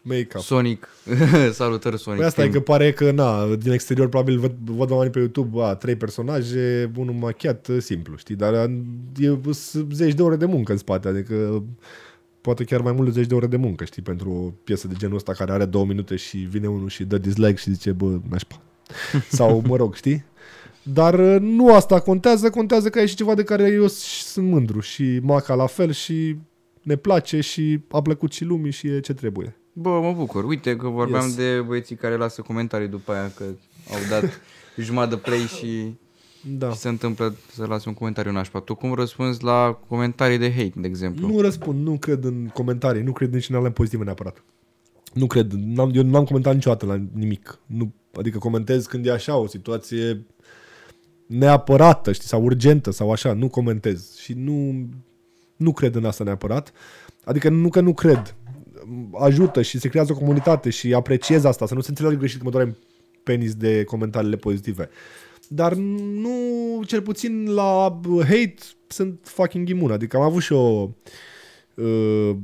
[0.02, 0.41] make-up.
[0.41, 0.88] Sonic.
[1.52, 2.20] Salutări Sonic.
[2.20, 2.56] Păi asta e Team.
[2.58, 6.91] că pare că, na, din exterior probabil văd, văd oamenii pe YouTube, a, trei personaje,
[6.98, 8.36] unul machiat, simplu, știi?
[8.36, 8.63] Dar a,
[9.20, 11.63] e sunt zeci de ore de muncă în spate, adică
[12.41, 14.93] poate chiar mai mult de zeci de ore de muncă, știi, pentru o piesă de
[14.98, 18.20] genul ăsta care are două minute și vine unul și dă dislike și zice, bă,
[18.30, 18.62] nașpa.
[19.30, 20.24] Sau, mă rog, știi?
[20.93, 24.47] Dar uh, nu asta contează, contează că ai și ceva de care eu s- sunt
[24.47, 26.36] mândru și Maca la fel și
[26.82, 29.56] ne place și a plăcut și lumii și e ce trebuie.
[29.73, 30.43] Bă, mă bucur.
[30.43, 31.36] Uite că vorbeam Yes.
[31.36, 33.43] de băieții care lasă comentarii după aia că
[33.91, 34.41] au dat
[34.86, 35.93] jumătate de play și,
[36.58, 36.71] Da.
[36.71, 38.60] și se întâmplă să lase un comentariu nașpa.
[38.60, 41.28] Tu cum răspunzi la comentarii de hate, de exemplu?
[41.28, 44.43] Nu răspund, nu cred în comentarii, nu cred nici în alea pozitive neapărat.
[45.13, 47.60] Nu cred, n-am, eu n-am comentat niciodată la nimic.
[47.65, 50.26] Nu, adică comentez când e așa, o situație
[51.27, 54.15] neapărată, știi, sau urgentă sau așa, nu comentez.
[54.15, 54.87] Și nu,
[55.55, 56.71] nu cred în asta neapărat.
[57.23, 58.35] Adică nu că nu cred.
[59.13, 62.43] Ajută și se creează o comunitate și apreciez asta, să nu se înțeleagă greșit că
[62.43, 62.75] mă doare în
[63.23, 64.89] penis de comentariile pozitive.
[65.47, 66.29] Dar nu,
[66.85, 68.55] cel puțin la hate
[68.87, 69.91] sunt fucking imun.
[69.91, 70.95] Adică am avut și eu
[71.75, 72.35] uh,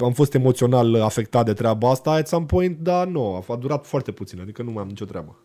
[0.00, 4.12] am fost emoțional afectat de treaba asta at some point, dar nu, a durat foarte
[4.12, 5.42] puțin, adică nu mai am nicio treabă.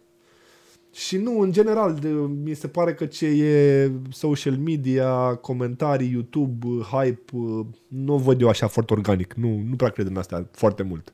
[0.94, 2.10] Și nu, în general, de,
[2.44, 7.32] mi se pare că ce e social media, comentarii, YouTube, hype,
[7.88, 9.34] nu o văd eu așa foarte organic.
[9.34, 11.14] Nu, nu prea cred în asta foarte mult.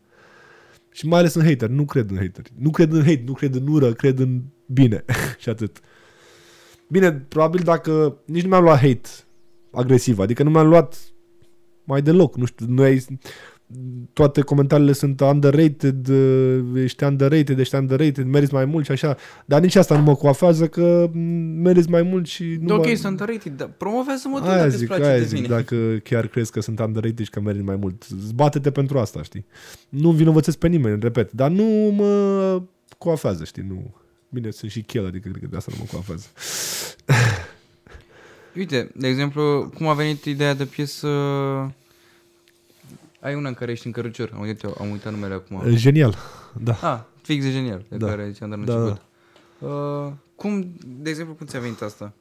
[0.92, 1.70] Și mai ales în hater.
[1.70, 2.46] Nu cred în hater.
[2.58, 5.06] Nu cred în hate, nu cred în ură, cred în bine.
[5.42, 5.80] și atât.
[6.88, 9.10] Bine, probabil dacă nici nu mi-am luat hate
[9.72, 11.14] agresiv, adică nu mi-am luat
[11.84, 13.06] mai deloc, nu știu, nu ai,
[14.14, 19.16] toate comentariile sunt underrated, uh, ești underrated, ești underrated, meriți mai mult și așa.
[19.46, 21.10] Dar nici asta nu mă coafează că
[21.62, 22.94] meriți mai mult și nu Ok, mă...
[22.96, 25.48] sunt underrated, dar promovează-mă tu Aia dacă zic, îți place aia de zic, mine.
[25.48, 28.06] dacă chiar crezi că sunt underrated și că meriți mai mult.
[28.26, 29.46] Zbate-te pentru asta, știi?
[29.90, 32.62] Nu vinovățesc pe nimeni, repet, dar nu mă
[32.98, 33.66] coafează, știi?
[33.68, 33.94] Nu.
[34.30, 36.28] Bine, sunt și chel, adică cred că de asta nu mă coafează.
[38.56, 41.08] Uite, de exemplu, cum a venit ideea de piesă...
[43.20, 45.62] Ai una în care ești în cărucior, am uitat, am uitat numele acum.
[45.76, 46.16] Genial,
[46.62, 46.78] da.
[46.82, 48.08] Ah, fix de genial, de Da.
[48.08, 49.02] care ziceam dar Da, început.
[49.60, 52.14] Uh, cum, de exemplu, cum ți-a venit asta?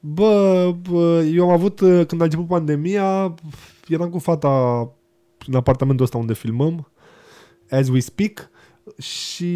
[0.00, 3.34] Bă, bă, eu am avut, uh, când a început pandemia,
[3.88, 4.48] eram cu fata
[5.46, 6.90] în apartamentul ăsta unde filmăm,
[7.70, 8.50] as we speak,
[8.98, 9.52] și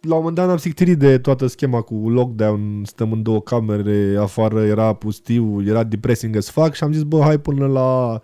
[0.00, 4.16] la un moment dat am sictirit de toată schema cu lockdown, stăm în două camere,
[4.18, 8.20] afară era pustiu, era depressing as fuck și am zis, bă, hai până la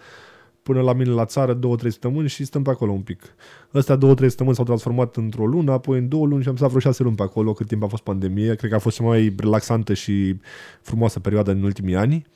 [0.67, 3.23] până la mine la țară două, trei săptămâni și stăm pe acolo un pic.
[3.73, 6.69] Astea două, trei săptămâni s-au transformat într-o lună, apoi în două luni și am stat
[6.69, 8.55] vreo șase luni pe acolo cât timp a fost pandemie.
[8.55, 10.37] Cred că a fost cea mai relaxantă și
[10.83, 12.27] frumoasă perioadă în ultimii ani.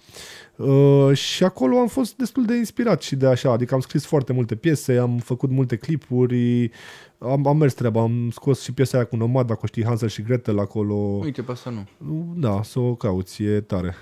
[0.57, 4.33] Uh, și acolo am fost destul de inspirat și de așa, adică am scris foarte
[4.33, 6.71] multe piese, am făcut multe clipuri,
[7.19, 10.09] am, am mers treaba, am scos și piesa aia cu Nomad, dacă o știi, Hansel
[10.09, 10.95] și Gretel acolo.
[10.95, 11.87] Uite, pe asta nu.
[12.37, 13.95] Da, să o cauți, e tare.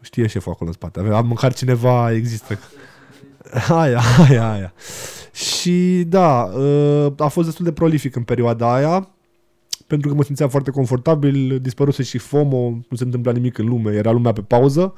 [0.00, 1.00] Știe șeful acolo în spate.
[1.00, 2.58] Am măcar cineva există.
[3.68, 4.72] Aia, aia, aia.
[5.32, 9.08] Și da, uh, a fost destul de prolific în perioada aia,
[9.86, 13.92] pentru că mă simțeam foarte confortabil, dispăruse și FOMO, nu se întâmpla nimic în lume,
[13.92, 14.94] era lumea pe pauză.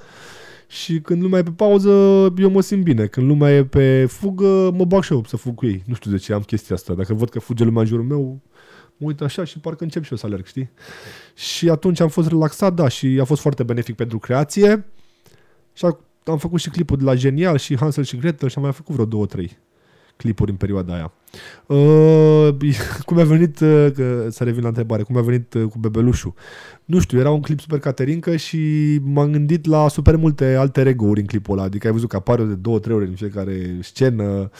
[0.66, 1.88] Și când lumea e pe pauză,
[2.36, 3.06] eu mă simt bine.
[3.06, 5.82] Când lumea e pe fugă, mă bag și eu să fug cu ei.
[5.86, 6.94] Nu știu de ce am chestia asta.
[6.94, 8.40] Dacă văd că fuge lumea în jurul meu,
[8.96, 10.70] mă uit așa și parcă încep și eu să alerg, știi?
[11.34, 14.84] Și atunci am fost relaxat, da, și a fost foarte benefic pentru creație.
[15.72, 18.62] Și a- am făcut și clipul de la Genial și Hansel și Gretel și am
[18.62, 19.58] mai făcut vreo două, trei
[20.20, 21.12] clipuri în perioada aia.
[21.66, 22.48] Uh,
[23.06, 26.34] cum a venit, uh, că, să revin la întrebare, cum a venit uh, cu bebelușul?
[26.84, 28.58] Nu știu, era un clip super caterincă și
[29.02, 31.66] m-am gândit la super multe alte ego-uri în clipul ăla.
[31.66, 34.50] Adică ai văzut că apare de două, trei ori în fiecare scenă,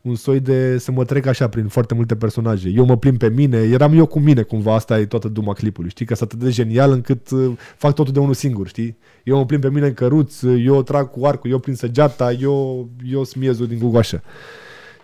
[0.00, 2.68] un soi de să mă trec așa prin foarte multe personaje.
[2.68, 5.90] Eu mă plimb pe mine, eram eu cu mine cumva, asta e toată duma clipului,
[5.90, 6.06] știi?
[6.06, 8.96] Că sunt atât de genial încât uh, fac totul de unul singur, știi?
[9.24, 12.88] Eu mă plimb pe mine în căruț, eu trag cu arcul, eu prin săgeata, eu,
[13.10, 14.22] eu smiezul din gugoașă.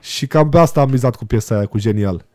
[0.06, 2.26] Și cam pe asta am mizat cu piesa aia, cu genial.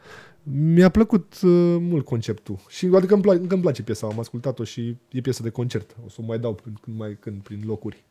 [0.44, 2.60] Mi-a plăcut uh, mult conceptul.
[2.68, 5.96] Și adică îmi, pla- încă îmi place piesa, am ascultat-o și e piesă de concert.
[6.06, 8.04] O să o mai dau prin, când mai când prin locuri.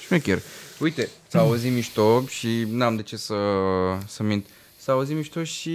[0.00, 0.38] Șmecher.
[0.80, 3.34] Uite, s-a auzit mișto și n-am de ce să,
[4.06, 4.46] să mint.
[4.78, 5.70] S-a auzit mișto și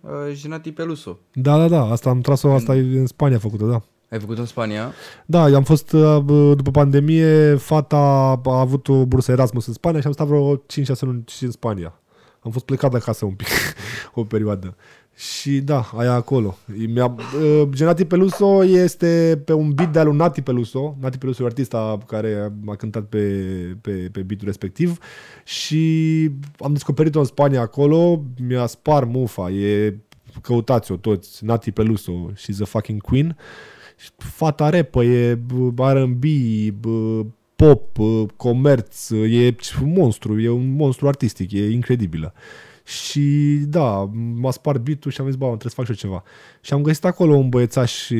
[0.00, 1.18] uh, Genati Peluso.
[1.32, 3.82] Da, da, da, asta am tras-o, asta e în Spania făcută, da.
[4.10, 4.92] Ai făcut în Spania?
[5.26, 7.96] Da, eu am fost, uh, bă, după pandemie, fata
[8.44, 10.60] a avut o bursă Erasmus în Spania și am stat vreo 5-6
[11.00, 11.98] luni și în Spania.
[12.44, 13.48] Am fost plecat de acasă un pic,
[14.14, 14.76] o perioadă.
[15.16, 16.56] Și da, aia acolo.
[16.86, 20.96] Mi-a, uh, Genati Peluso este pe un beat de-al lui Nati Peluso.
[21.00, 23.18] Nati Peluso e artista care a cântat pe,
[23.80, 24.98] pe, pe beatul respectiv.
[25.44, 28.24] Și am descoperit-o în Spania acolo.
[28.46, 29.50] Mi-a spar mufa.
[29.50, 29.98] E,
[30.42, 31.44] căutați-o toți.
[31.44, 32.30] Nati Peluso.
[32.32, 33.36] She's a fucking queen.
[34.16, 36.24] Fata repă, e bă, R&B,
[36.80, 37.24] bă,
[37.64, 42.34] pop, bă, comerț, e un monstru, e un monstru artistic, e incredibilă.
[42.84, 43.20] Și
[43.66, 46.22] da, m-a spart beat și am zis, bă, trebuie să fac și eu ceva.
[46.60, 48.16] Și am găsit acolo un băiețaș și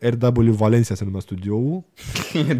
[0.00, 1.84] RW Valencia se numea studioul.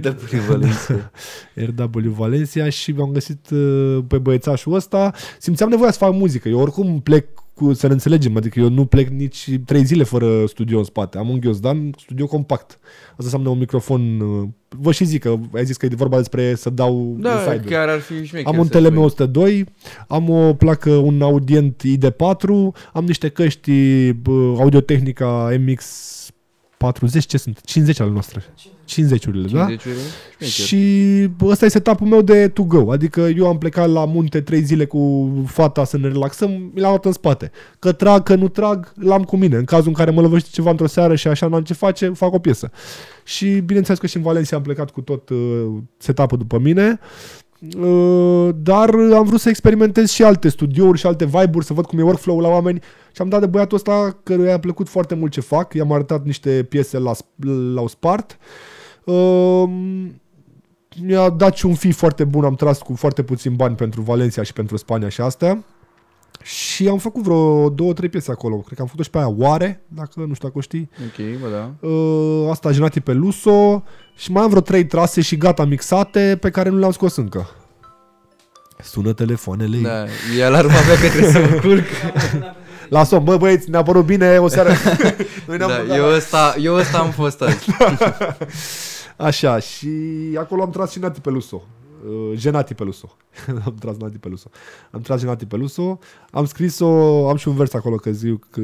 [0.01, 1.11] de privalență.
[1.55, 5.13] RW Valencia și am găsit uh, pe băiețașul ăsta.
[5.39, 6.49] Simțeam nevoia să fac muzică.
[6.49, 10.47] Eu oricum plec cu, să ne înțelegem, adică eu nu plec nici trei zile fără
[10.47, 11.19] studio în spate.
[11.19, 12.79] Am un ghiozdan, studio compact.
[13.11, 14.21] Asta înseamnă un microfon.
[14.21, 14.49] uh,
[14.79, 17.61] Vă și zic că ai zis că e vorba despre să dau Da, insider.
[17.61, 18.53] chiar ar fi șmecher.
[18.53, 18.81] Am un să
[19.29, 19.63] spui.
[19.63, 19.65] TLM102,
[20.09, 22.49] am o placă, un audient ID4,
[22.93, 25.85] am niște căști bă, Audio-Technica MX
[26.85, 27.61] 40, ce sunt?
[27.65, 28.43] 50 ale noastre.
[28.89, 29.67] 50-urile, da?
[29.67, 29.99] 50 euro?
[30.39, 30.67] Șmecher.
[30.67, 30.77] Și
[31.37, 32.93] bă, ăsta e setup-ul meu de to go.
[32.93, 36.89] Adică eu am plecat la munte trei zile cu fata să ne relaxăm, mi l-am
[36.89, 37.51] luat în spate.
[37.79, 39.57] Că trag, că nu trag, l-am cu mine.
[39.57, 42.33] În cazul în care mă lovăște ceva într-o seară și așa n-am ce face, fac
[42.33, 42.71] o piesă.
[43.25, 45.39] Și bineînțeles că și în Valencia am plecat cu tot uh,
[45.99, 46.99] setup-ul după mine.
[47.79, 51.99] Uh, dar am vrut să experimentez și alte studiouri și alte vibe-uri, să văd cum
[51.99, 52.81] e workflow-ul la oameni
[53.13, 55.75] și am dat de băiatul ăsta căruia i-a plăcut foarte mult ce fac.
[55.75, 57.13] I-am arătat niște piese la,
[57.75, 58.39] la spart.
[59.05, 59.65] Uh,
[61.03, 64.43] mi-a dat și un fi foarte bun, am tras cu foarte puțin bani pentru Valencia
[64.43, 65.65] și pentru Spania și astea.
[66.45, 68.57] Și am făcut vreo două, trei piese acolo.
[68.57, 70.91] Cred că am făcut și pe aia Oare, dacă nu știu dacă o știi.
[71.07, 71.89] Ok, bă, da.
[71.89, 73.83] Uh, asta Genati pe Luso
[74.17, 77.49] și mai am vreo trei trase și gata mixate pe care nu le-am scos încă.
[78.83, 79.79] Sună telefoanele.
[79.79, 80.05] Da,
[80.39, 81.85] e alarma mea că trebuie să mă culc.
[82.89, 84.71] Lasă-o, bă băieți, ne-a părut bine o seară.
[85.47, 87.67] Noi ne-am Da, băgat eu la- ăsta, eu ăsta am fost azi.
[89.17, 89.89] Așa, și
[90.39, 91.63] acolo am tras și Nati Peluso.
[92.07, 93.17] Uh, Genati Peluso.
[93.65, 94.51] am tras Nati Peluso.
[94.91, 95.99] Am tras Genati Peluso.
[96.31, 98.63] Am scris-o, am și un vers acolo că zic că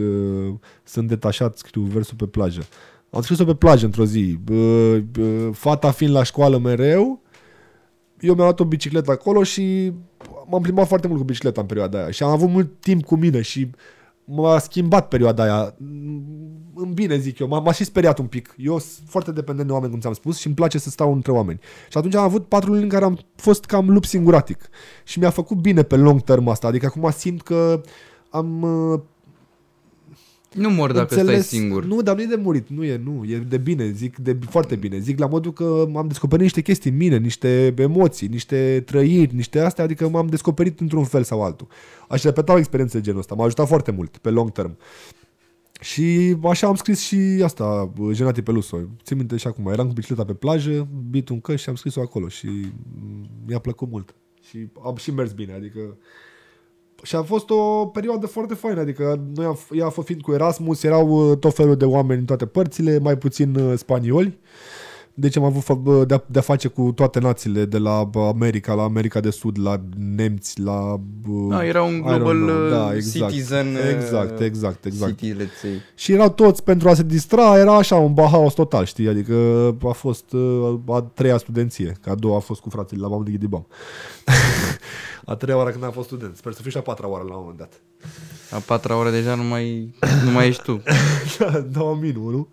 [0.84, 2.62] sunt detașat, scriu versul pe plajă.
[3.11, 4.38] Am scris-o pe plajă într-o zi.
[4.45, 7.22] Bă, bă, fata fiind la școală mereu,
[8.20, 9.93] eu mi-am luat o bicicletă acolo și
[10.49, 12.11] m-am plimbat foarte mult cu bicicleta în perioada aia.
[12.11, 13.70] Și am avut mult timp cu mine și
[14.30, 15.74] m-a schimbat perioada aia.
[16.74, 17.48] În bine, zic eu.
[17.48, 18.54] M-a, m-a și speriat un pic.
[18.58, 21.32] Eu sunt foarte dependent de oameni, cum ți-am spus, și îmi place să stau între
[21.32, 21.60] oameni.
[21.90, 24.68] Și atunci am avut patru luni în care am fost cam lup singuratic.
[25.04, 26.66] Și mi-a făcut bine pe long term asta.
[26.66, 27.80] Adică acum simt că
[28.30, 29.00] am uh,
[30.55, 31.84] Nu mor dacă înțeles, stai singur.
[31.84, 34.76] Nu, dar nu e de murit, nu e, nu, e de bine, zic de foarte
[34.76, 34.98] bine.
[34.98, 39.61] Zic la modul că am descoperit niște chestii în mine, niște emoții, niște trăiri, niște
[39.61, 41.66] astea, adică m-am descoperit într-un fel sau altul.
[42.09, 44.76] Aș repeta o experiență de genul ăsta, m-a ajutat foarte mult pe long term.
[45.80, 48.78] Și așa am scris și asta, Genati Peluso.
[49.03, 52.01] Țin minte și acum, eram cu bicicleta pe plajă, bit un căști și am scris-o
[52.01, 54.14] acolo și mm, mi-a plăcut mult.
[54.48, 55.96] Și am și mers bine, adică
[57.03, 60.32] și a fost o perioadă foarte faină, adică noi am, ea a fost fiind cu
[60.32, 64.38] Erasmus, erau uh, tot felul de oameni în toate părțile, mai puțin uh, spanioli.
[65.14, 68.82] Deci am avut fa- de-a, de-a face cu toate națiile, de la bă, America, la
[68.82, 69.80] America de Sud, la
[70.16, 70.92] nemți, la...
[71.28, 73.32] uh, Da, era un I don't global know, uh, da, exact.
[73.32, 75.18] citizen uh, Exact, exact, exact.
[75.18, 75.70] city, let's say.
[75.94, 79.08] Și erau toți pentru a se distra, era așa un bahaos total, știi?
[79.08, 79.34] Adică
[79.84, 83.22] a fost uh, a treia studenție, că a doua a fost cu fratele la Mamă
[83.24, 83.66] de Ghidibam.
[85.24, 86.36] a treia oară când am fost student.
[86.36, 87.80] Sper să fiu și a patra oară la un moment dat.
[88.50, 89.94] A patra oră deja nu mai,
[90.24, 90.82] nu mai ești tu.
[91.72, 92.48] da, amin, nu?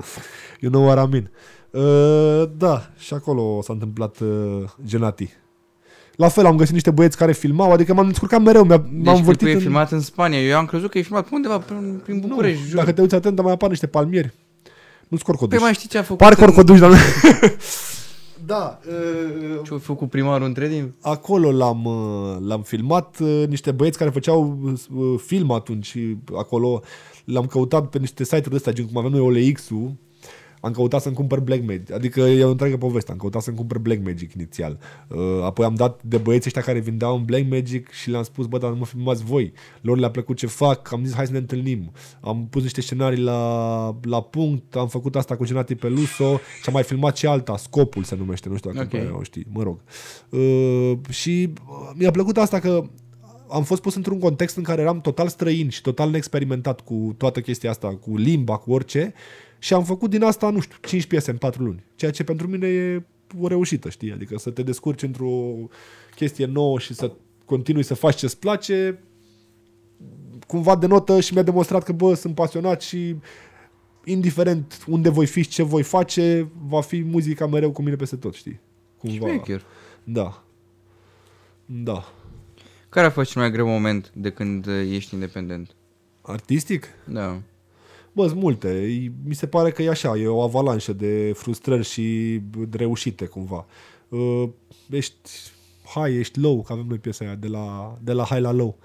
[0.59, 1.29] Eu nu oară amin.
[1.77, 5.29] Uh, da, și acolo s-a întâmplat uh, Genati.
[6.15, 8.99] La fel, am găsit niște băieți care filmau, adică m-am descurcat mereu, mi-a, Deci m-am
[9.01, 9.59] clipul învârtit e în...
[9.59, 10.39] filmat în Spania.
[10.41, 12.77] Eu am crezut că e filmat pe undeva prin, prin București, nu, jur.
[12.77, 14.33] dacă te uiți atent, mai apar niște palmieri.
[15.07, 15.57] Nu-ți corcoduși.
[15.57, 16.17] Păi mai știi ce a făcut?
[16.17, 16.95] Par în- corcoduși, dar nu...
[18.45, 20.93] da, uh, Ce a făcut primarul între timp?
[21.01, 24.59] acolo l-am, uh, l-am filmat, uh, niște băieți care făceau
[24.95, 26.81] uh, film atunci și acolo
[27.25, 29.91] l-am căutat pe niște site-uri de astea, gen cum avem noi OLX-ul,
[30.67, 33.77] am căutat să-mi cumpăr Black Magic, adică e o întreagă poveste, am căutat să-mi cumpăr
[33.77, 34.79] Black Magic inițial.
[35.07, 38.45] Uh, apoi am dat de băieții ăștia care vindeau un Black Magic și le-am spus,
[38.45, 39.53] bă, dar nu mă filmați voi.
[39.81, 41.91] Lor le-a plăcut ce fac, am zis, hai să ne întâlnim.
[42.21, 46.73] Am pus niște scenarii la, la punct, am făcut asta cu Genati Peluso și am
[46.73, 49.01] mai filmat și alta, Scopul se numește, nu știu dacă Ok.
[49.01, 49.15] okay.
[49.19, 49.79] o știi, mă rog.
[50.29, 52.83] Uh, și uh, mi-a plăcut asta că
[53.49, 57.41] am fost pus într-un context în care eram total străin și total neexperimentat cu toată
[57.41, 59.13] chestia asta, cu limba, cu orice
[59.59, 62.47] și am făcut din asta, nu știu, 5 piese în 4 luni, ceea ce pentru
[62.47, 63.03] mine e
[63.39, 64.11] o reușită, știi?
[64.11, 65.55] Adică să te descurci într-o
[66.15, 67.11] chestie nouă și să
[67.45, 68.99] continui să faci ce-ți place,
[70.47, 73.15] cumva denotă și mi-a demonstrat că, bă, sunt pasionat și
[74.03, 78.15] indiferent unde voi fi și ce voi face, va fi muzica mereu cu mine peste
[78.15, 78.59] tot, știi?
[78.97, 79.27] Cumva.
[79.27, 79.65] Șmecher.
[80.03, 80.43] Da.
[81.65, 82.13] Da.
[82.89, 85.75] Care a fost cel mai greu moment de când uh, ești independent?
[86.21, 86.87] Artistic?
[87.05, 87.41] Da.
[88.17, 88.67] Bă, sunt multe.
[88.67, 93.25] E- Mi se pare că e așa, e o avalanșă de frustrări și de reușite,
[93.25, 93.65] cumva.
[94.09, 94.43] Uh,
[94.89, 95.29] ești
[95.93, 98.77] high, ești low, că avem noi piesa aia, de la, de la high la low.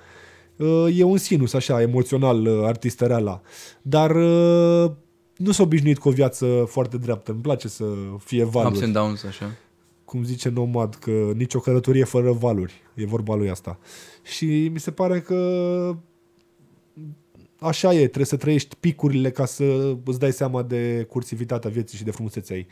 [0.57, 3.41] Uh, e un sinus, așa, emoțional, uh, artistăreala.
[3.83, 4.91] Dar uh,
[5.37, 7.33] nu s-a obișnuit cu o viață foarte dreaptă.
[7.33, 7.85] Îmi place să
[8.19, 8.75] fie valuri.
[8.75, 9.51] Ups and downs, așa.
[10.05, 12.75] cum zice Nomad, că nicio călătorie fără valuri.
[12.95, 13.79] E vorba lui asta.
[14.23, 15.37] Și mi se pare că
[17.63, 22.05] așa e, trebuie să trăiești picurile ca să îți dai seama de cursivitatea vieții și
[22.05, 22.67] de frumusețea ei.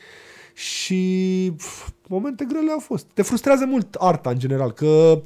[0.55, 3.07] Și pf, momente grele au fost.
[3.15, 5.23] Te frustrează mult arta în general, că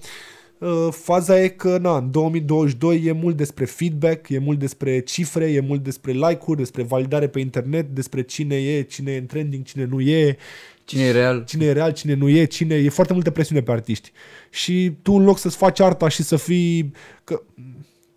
[0.58, 5.52] Uh, faza e că, na, în 2022 e mult despre feedback, e mult despre cifre,
[5.52, 9.64] e mult despre like-uri, despre validare pe internet, despre cine e, cine e în trending,
[9.64, 10.36] cine nu e.
[10.84, 11.44] Cine e real?
[11.44, 12.74] Cine e real, cine nu e, cine...
[12.74, 14.12] E foarte multă presiune pe artiști.
[14.50, 16.92] Și tu, în loc să-ți faci arta și să fii...
[17.24, 17.42] Că,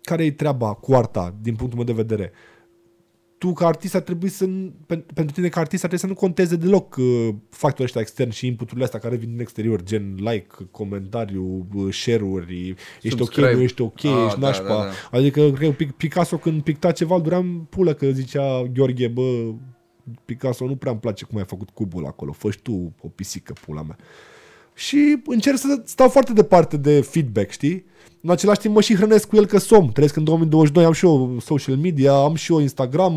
[0.08, 2.32] care e treaba cu arta, din punctul meu de vedere?
[3.38, 4.46] tu ca artist ar trebui să,
[4.86, 8.46] pentru tine ca artist ar trebui să nu conteze deloc uh, factorii ăștia externi și
[8.46, 13.80] inputurile astea care vin din exterior, gen like, comentariu, uh, share-uri, ești ok, nu ești
[13.80, 14.66] ok, ah, ești da, nașpa.
[14.66, 15.18] Da, da.
[15.18, 19.52] Adică, cred că Picasso când picta ceva, duream pulă că zicea Gheorghe, bă,
[20.24, 23.82] Picasso nu prea îmi place cum ai făcut cubul acolo, fă tu o pisică, pula
[23.82, 23.96] mea.
[24.78, 27.86] Și încerc să stau foarte departe de feedback, știi?
[28.20, 29.88] în același timp mă și hrănesc cu el că som.
[29.88, 33.12] Trăiesc în 2022, am și eu social media, am și eu Instagram,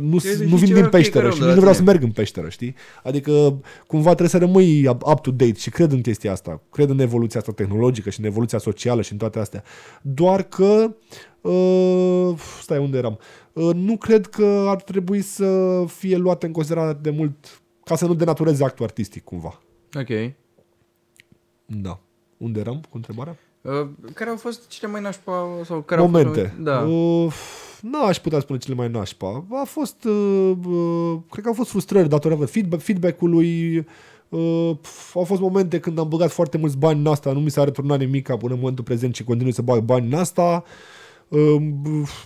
[0.00, 0.18] nu,
[0.48, 2.74] nu vin din peșteră și nu vreau să merg în peșteră, știi?
[3.02, 6.62] Adică cumva trebuie să rămâi up-to-date și cred în chestia asta.
[6.70, 9.62] Cred în evoluția asta tehnologică și în evoluția socială și în toate astea.
[10.02, 10.94] Doar că
[11.40, 13.18] Uh, stai, unde eram?
[13.52, 18.06] Uh, nu cred că ar trebui să fie luate în considerare de mult ca să
[18.06, 19.62] nu denatureze actul artistic cumva.
[19.94, 20.32] Ok.
[21.66, 22.00] Da.
[22.36, 23.36] Unde eram cu întrebarea?
[23.60, 25.46] Uh, care au fost cele mai nașpa?
[25.64, 26.40] Sau care Momente.
[26.40, 26.80] Au fost, da.
[26.80, 27.32] Uh,
[27.82, 29.44] nu aș putea spune cele mai nașpa.
[29.50, 33.76] A fost, uh, uh, cred că au fost frustrări datorată feedback, feedback-ului.
[34.28, 34.70] Uh,
[35.14, 37.98] au fost momente când am băgat foarte mulți bani în asta, nu mi s-a returnat
[37.98, 40.64] nimic până în momentul prezent și continui să bag bani în asta.
[40.66, 40.97] Uh,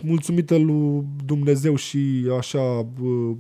[0.03, 2.87] mulțumită lui Dumnezeu și așa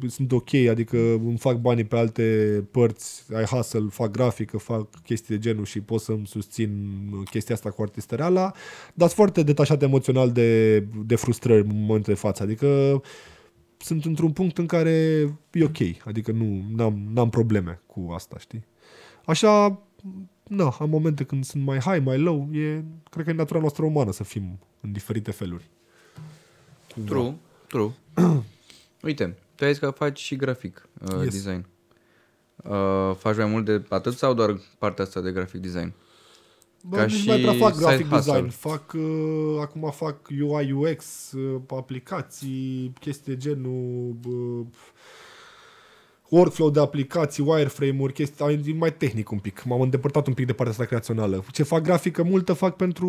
[0.08, 2.22] sunt ok, adică îmi fac banii pe alte
[2.70, 6.90] părți, ai hustle, fac grafică, fac chestii de genul și pot să-mi susțin
[7.30, 8.52] chestia asta cu artistăreala,
[8.94, 13.02] dar sunt foarte detașat emoțional de, de frustrări în momentul de față, adică
[13.76, 14.90] sunt într-un punct în care
[15.50, 18.64] e ok, adică nu n-am, n-am probleme cu asta, știi?
[19.24, 19.82] Așa,
[20.48, 23.84] na, am momente când sunt mai high, mai low, e, cred că e natura noastră
[23.84, 25.70] umană să fim în diferite feluri.
[27.04, 27.34] True, da.
[27.66, 27.90] true.
[29.02, 31.32] Uite, tu ai zis că faci și grafic uh, yes.
[31.32, 31.66] design.
[32.56, 35.92] Uh, faci mai mult de atât sau doar partea asta de grafic design?
[36.88, 38.48] Bă, Ca și mai prea fac grafic design.
[38.48, 44.16] Fac, uh, acum fac UI, UX, uh, aplicații, chestii de genul...
[44.26, 44.66] Uh,
[46.32, 49.62] workflow de aplicații, wireframe-uri, chestii, mai tehnic un pic.
[49.64, 51.44] M-am îndepărtat un pic de partea asta creațională.
[51.50, 53.08] Ce fac grafică multă fac pentru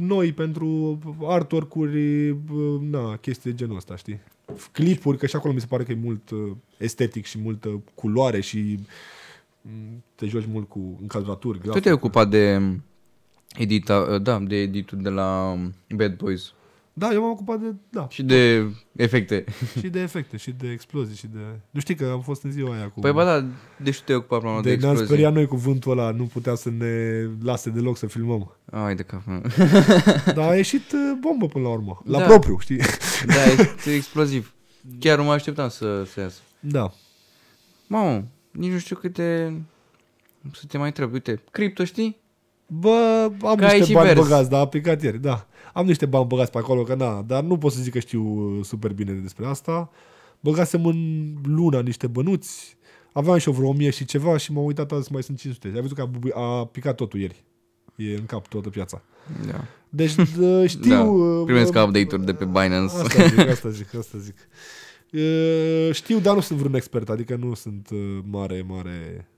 [0.00, 2.36] noi, pentru artwork-uri,
[2.80, 4.20] na, chestii de genul ăsta, știi?
[4.72, 8.40] Clipuri, că și acolo mi se pare că e mult uh, estetic și multă culoare
[8.40, 8.78] și
[9.60, 11.58] mm, te joci mult cu încadraturi.
[11.58, 12.60] Tu te-ai ocupat de
[13.56, 15.58] edita, da, de editul de la
[15.94, 16.52] Bad Boys.
[16.98, 17.74] Da, eu m-am ocupat de...
[17.88, 18.06] Da.
[18.10, 19.44] Și de efecte.
[19.80, 21.38] și de efecte, și de explozii, și de...
[21.70, 23.00] Nu știi că am fost în ziua aia cu...
[23.00, 24.98] Păi ba da, deci te ocupat de, de explozii.
[24.98, 28.56] De speriat noi cu vântul ăla, nu putea să ne lase deloc să filmăm.
[28.70, 29.22] Ai de cap.
[30.36, 32.02] Dar a ieșit uh, bombă până la urmă.
[32.04, 32.24] La da.
[32.24, 32.80] propriu, știi?
[33.26, 34.54] Da, e explosiv.
[34.98, 36.40] Chiar nu mă așteptam să, să iasă.
[36.60, 36.92] Da.
[37.86, 39.60] Mamă, nici nu știu câte...
[40.52, 41.12] Să te mai întreb.
[41.12, 42.16] Uite, cripto, știi?
[42.66, 44.20] Bă, am Ca niște bani vers.
[44.20, 45.46] băgați, da, aplicat ieri, da.
[45.76, 48.22] Am niște bani băgați pe acolo, că na, dar nu pot să zic că știu
[48.22, 49.90] uh, super bine despre asta.
[50.40, 52.76] Băgasem în luna niște bănuți,
[53.12, 55.72] aveam și o vreo 1000 și ceva și m-am uitat azi mai sunt 500.
[55.74, 57.44] Ai văzut că a, a picat totul ieri.
[57.96, 59.02] E în cap toată piața.
[59.46, 59.64] Da.
[59.88, 60.10] Deci
[60.72, 60.90] știu...
[60.90, 61.02] Da.
[61.02, 62.96] Uh, Primesc uh, update-uri de pe Binance.
[62.96, 64.36] Asta zic, asta zic, asta zic.
[65.12, 69.28] Uh, știu, dar nu sunt vreun expert, adică nu sunt uh, mare, mare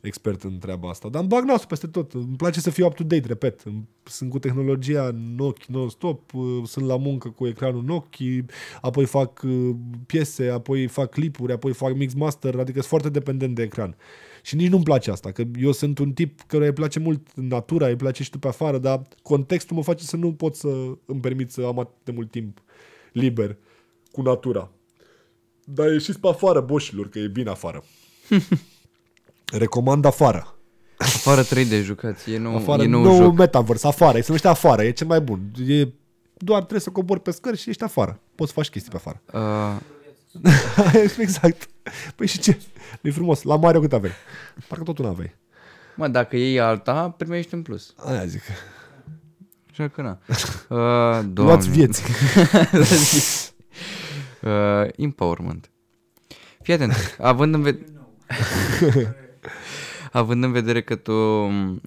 [0.00, 2.12] expert în treaba asta, dar îmi bag nasul peste tot.
[2.12, 3.62] Îmi place să fiu up-to-date, repet.
[4.02, 8.46] Sunt cu tehnologia în ochi non-stop, uh, sunt la muncă cu ecranul în ochi,
[8.80, 9.70] apoi fac uh,
[10.06, 13.96] piese, apoi fac clipuri, apoi fac mix master, adică sunt foarte dependent de ecran.
[14.42, 17.86] Și nici nu-mi place asta, că eu sunt un tip care îi place mult natura,
[17.86, 20.68] îi place și tu pe afară, dar contextul mă face să nu pot să
[21.04, 22.62] îmi permit să am atât de mult timp
[23.12, 23.56] liber
[24.12, 24.70] cu natura.
[25.64, 27.84] Dar ieșiți pe afară, boșilor, că e bine afară.
[29.50, 30.54] Recomand afară.
[30.98, 33.36] Afară 3D jucați, e nou, afară, e nou, nou joc.
[33.36, 35.40] metaverse, afară, se numește afară, e cel mai bun.
[35.66, 35.88] E,
[36.36, 38.20] doar trebuie să cobori pe scări și ești afară.
[38.34, 39.22] Poți să faci chestii pe afară.
[39.32, 39.80] Uh...
[41.18, 41.68] exact.
[42.16, 42.58] Păi și ce?
[43.02, 43.42] E frumos.
[43.42, 44.12] La Mario cât aveai?
[44.68, 45.36] Parcă tot nu aveai.
[45.96, 47.94] Mă, dacă iei alta, primești în plus.
[47.96, 48.42] Aia zic.
[49.70, 50.18] Așa că na.
[50.68, 52.02] Uh, Luați vieți.
[54.42, 55.70] uh, empowerment.
[56.62, 57.16] Fii atent.
[57.20, 57.86] Având în vedere...
[60.12, 61.80] având în vedere că tu mm,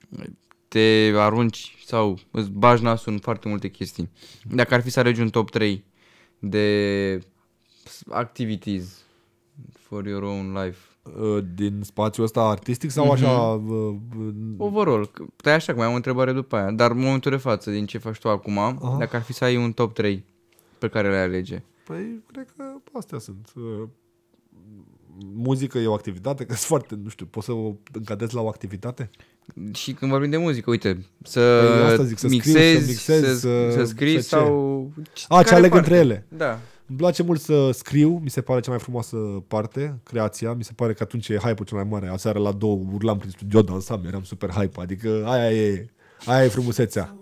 [0.68, 4.10] te arunci sau îți bagi nasul în foarte multe chestii.
[4.52, 5.84] Dacă ar fi să alegi un top 3
[6.40, 7.20] de
[8.10, 9.04] activities
[9.80, 10.78] for your own life,
[11.20, 13.14] Uh, din spațiul ăsta artistic sau Mhm.
[13.14, 13.30] așa...
[13.32, 17.00] uh, uh, Overall, că- stai așa că mai am o întrebare după aia, dar în
[17.00, 18.96] momentul de față, din ce faci tu acum, Aha.
[19.00, 20.24] dacă ar fi să ai un top 3
[20.78, 21.64] pe care le alege.
[21.86, 22.64] Păi, cred că
[22.94, 23.52] astea sunt.
[25.18, 28.42] Uh, Muzică e o activitate, că sunt foarte, nu știu, poți să o încadrezi la
[28.42, 29.10] o activitate?
[29.74, 33.40] Și când vorbim de muzică, uite, să, Păi asta zic, să scriu, mixezi, să mixezi,
[33.40, 34.28] să, să- să scrii să ce?
[34.28, 34.92] sau...
[35.28, 35.86] A, ce care aleg parte?
[35.90, 36.26] între ele.
[36.38, 36.60] Da.
[36.88, 39.16] Îmi place mult să scriu, mi se pare cea mai frumoasă
[39.48, 40.54] parte, creația.
[40.54, 42.08] Mi se pare că atunci e hype-ul cel mai mare.
[42.08, 44.82] Aseară la două urlam prin studio, dansam, eram super hype.
[44.82, 45.90] Adică aia e,
[46.26, 47.16] aia e frumusețea.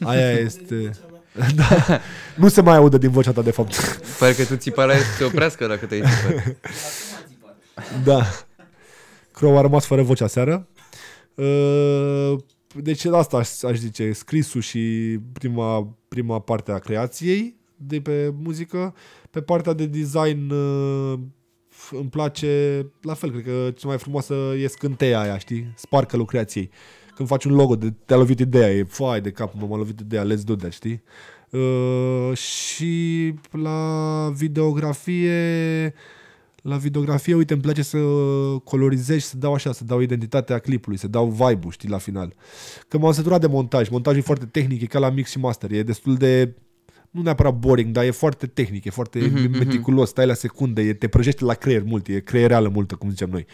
[0.00, 0.90] Aia este...
[1.54, 2.00] Da.
[2.36, 3.74] Nu se mai aude din vocea ta, de fapt.
[4.18, 6.56] Pare că tu țipa la să se oprească dacă te-ai țipat.
[8.04, 8.22] Da.
[9.32, 10.68] Crow a rămas fără voce aseară.
[11.34, 12.36] Uh,
[12.74, 14.78] Deci asta aș, aș zice, scrisul și
[15.32, 18.94] prima, prima parte a creației de pe muzică.
[19.30, 21.18] Pe partea de design uh,
[21.90, 25.72] îmi place, la fel, cred că cea mai frumoasă e scânteia aia, știi?
[25.76, 26.70] Sparkle-ul creației.
[27.14, 30.24] Când faci un logo, de, te-a lovit ideea, e foai de cap, m-a lovit ideea,
[30.24, 31.02] let's do that, știi?
[31.50, 35.94] Uh, și la videografie
[36.62, 37.98] la videografie, uite, îmi place să
[38.64, 42.34] colorizez și să dau așa, să dau identitatea clipului, să dau vibe-ul, știi, la final.
[42.88, 43.88] Că m-am săturat de montaj.
[43.88, 45.72] Montajul e foarte tehnic, e ca la mix și master.
[45.72, 46.54] E destul de,
[47.10, 49.58] nu neapărat boring, dar e foarte tehnic, e foarte Mhm, mhm.
[49.58, 53.30] meticulos, stai la secunde, e, te prăjește la creier mult, e creiereală multă, cum zicem
[53.30, 53.46] noi.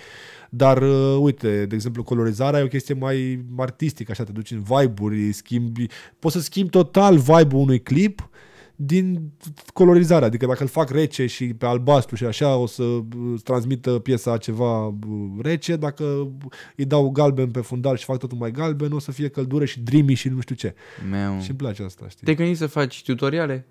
[0.51, 4.63] Dar, uh, uite, de exemplu, colorizarea e o chestie mai artistică, așa, te duci în
[4.63, 5.87] vibe-uri, schimbi,
[6.19, 8.29] poți să schimbi total vibe-ul unui clip
[8.77, 9.33] din
[9.73, 10.25] colorizare.
[10.25, 13.05] Adică dacă îl fac rece și pe albastru și așa, o să uh,
[13.45, 14.95] transmită piesa ceva uh,
[15.43, 15.77] rece.
[15.77, 16.33] Dacă
[16.77, 19.81] îi dau galben pe fundal și fac totul mai galben, o să fie căldură și
[19.81, 20.75] dreamy și nu știu ce.
[21.11, 21.41] Meu.
[21.41, 22.25] Și îmi place asta, știi?
[22.25, 23.67] Te-ai gândit să faci tutoriale?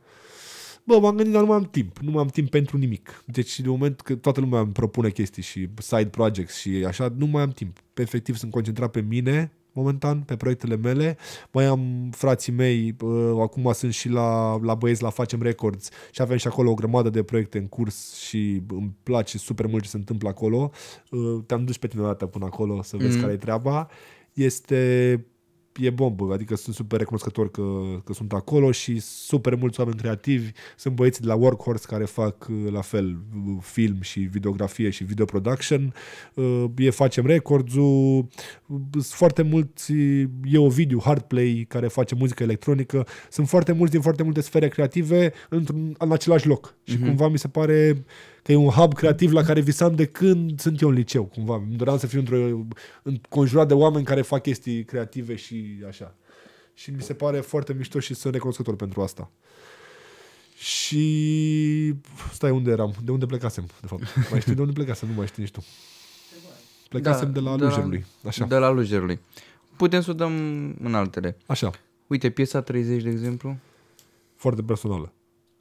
[0.83, 1.97] Bă, m-am gândit, dar nu mai am timp.
[1.97, 3.23] Nu mai am timp pentru nimic.
[3.25, 7.25] Deci, de moment că toată lumea îmi propune chestii și side projects și așa, nu
[7.25, 7.77] mai am timp.
[7.93, 11.17] Pe efectiv, sunt concentrat pe mine, momentan, pe proiectele mele.
[11.51, 16.21] Mai am frații mei, uh, acum sunt și la, la băieți la Facem Records și
[16.21, 19.89] avem și acolo o grămadă de proiecte în curs și îmi place super mult ce
[19.89, 20.71] se întâmplă acolo.
[21.11, 23.21] Uh, te-am dus pe tine o dată până acolo să vezi Mhm.
[23.21, 23.87] care e treaba.
[24.33, 25.25] Este
[25.79, 30.51] e bombă, adică sunt super recunoscător că, că sunt acolo și super mulți oameni creativi.
[30.77, 35.03] Sunt băieții de la Workhorse care fac uh, la fel uh, film și videografie și
[35.03, 35.93] video production.
[36.33, 38.17] Uh, E Facem Records-ul,
[38.67, 39.93] uh, sunt foarte mulți,
[40.43, 43.07] e o video Hardplay care face muzică electronică.
[43.29, 46.75] Sunt foarte mulți din foarte multe sfere creative într-un, în același loc.
[46.83, 47.05] Și Mhm.
[47.05, 48.03] cumva mi se pare
[48.43, 51.55] că e un hub creativ la care visam de când sunt eu în liceu, cumva.
[51.55, 52.65] Îmi doream să fiu într-o,
[53.03, 56.15] înconjurat de oameni care fac chestii creative și așa.
[56.73, 59.31] Și mi se pare foarte mișto și sunt recunoscător pentru asta.
[60.55, 61.93] Și
[62.33, 64.03] stai unde eram, de unde plecasem, de fapt.
[64.31, 65.63] Mai știi de unde plecasem, nu mai știi nici tu.
[66.89, 68.05] Plecasem Da, de la de la- Lujerului.
[68.25, 68.45] Așa.
[68.45, 69.19] De la Lujerului.
[69.77, 70.31] Putem să o dăm
[70.83, 71.37] în altele.
[71.45, 71.71] Așa.
[72.07, 73.57] Uite, piesa 30, de exemplu,
[74.35, 75.13] Foarte personală.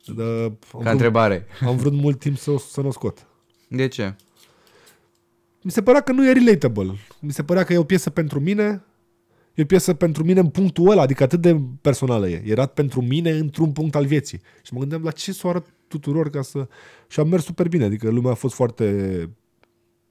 [0.07, 1.47] De, am, ca vrut, întrebare.
[1.61, 3.27] am vrut mult timp să, o- să nu o scot.
[3.69, 4.15] De ce?
[5.63, 6.95] Mi se părea că nu e relatable.
[7.21, 8.85] Mi se părea că e o piesă pentru mine,
[9.55, 12.43] e o piesă pentru mine în punctul ăla, adică atât de personală e.
[12.47, 14.41] Era pentru mine într-un punct al vieții.
[14.63, 16.69] Și mă gândeam la ce să o arăt tuturor ca să...
[17.09, 19.29] Și am mers super bine, adică lumea a fost foarte...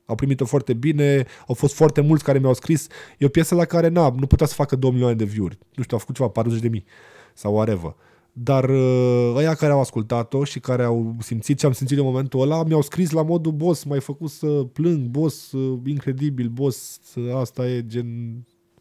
[0.05, 2.87] Au primit-o foarte bine, au fost foarte mulți care mi-au scris.
[3.17, 5.57] E o piesă la care, na, nu putea să facă 2 milioane de view-uri.
[5.75, 6.85] Nu știu, au făcut ceva, 40 de mii
[7.33, 7.95] sau whatever.
[8.33, 12.41] Dar uh, ăia care au ascultat-o și care au simțit ce am simțit în momentul
[12.41, 17.35] ăla, mi-au scris la modul, boss, m-ai făcut să plâng, boss, uh, incredibil, boss, uh,
[17.35, 18.07] asta e gen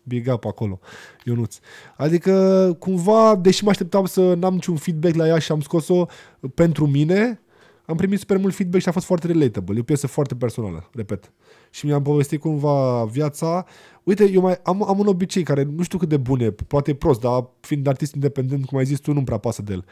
[0.03, 0.78] big up acolo,
[1.24, 1.59] Ionuț.
[1.96, 6.07] Adică, cumva, deși mă așteptam să n-am niciun feedback la ea și am scos-o
[6.55, 7.40] pentru mine,
[7.84, 9.76] am primit super mult feedback și a fost foarte relatable.
[9.76, 11.32] E o piesă foarte personală, repet.
[11.71, 13.66] Și mi-am povestit cumva viața.
[14.03, 16.91] Uite, eu mai am, am un obicei care nu știu cât de bun e, poate
[16.91, 19.85] e prost, dar fiind artist independent, cum ai zis tu, nu-mi prea pasă de el.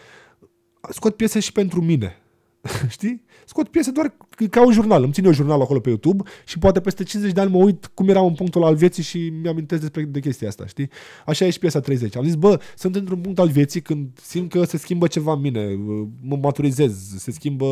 [0.90, 2.16] Scot piese și pentru mine.
[2.88, 3.24] Știi?
[3.44, 4.14] Scot piese doar
[4.50, 5.02] ca un jurnal.
[5.02, 7.90] Îmi țin eu jurnalul acolo pe YouTube și poate peste 50 de ani mă uit
[7.94, 10.90] cum eram în punctul ăla al vieții și mi-amintesc despre de chestia asta, știi?
[11.26, 12.16] Așa e și piesa 30.
[12.16, 15.40] Am zis, bă, sunt într-un punct al vieții când simt că se schimbă ceva în
[15.40, 15.78] mine,
[16.22, 17.66] mă maturizez, se schimbă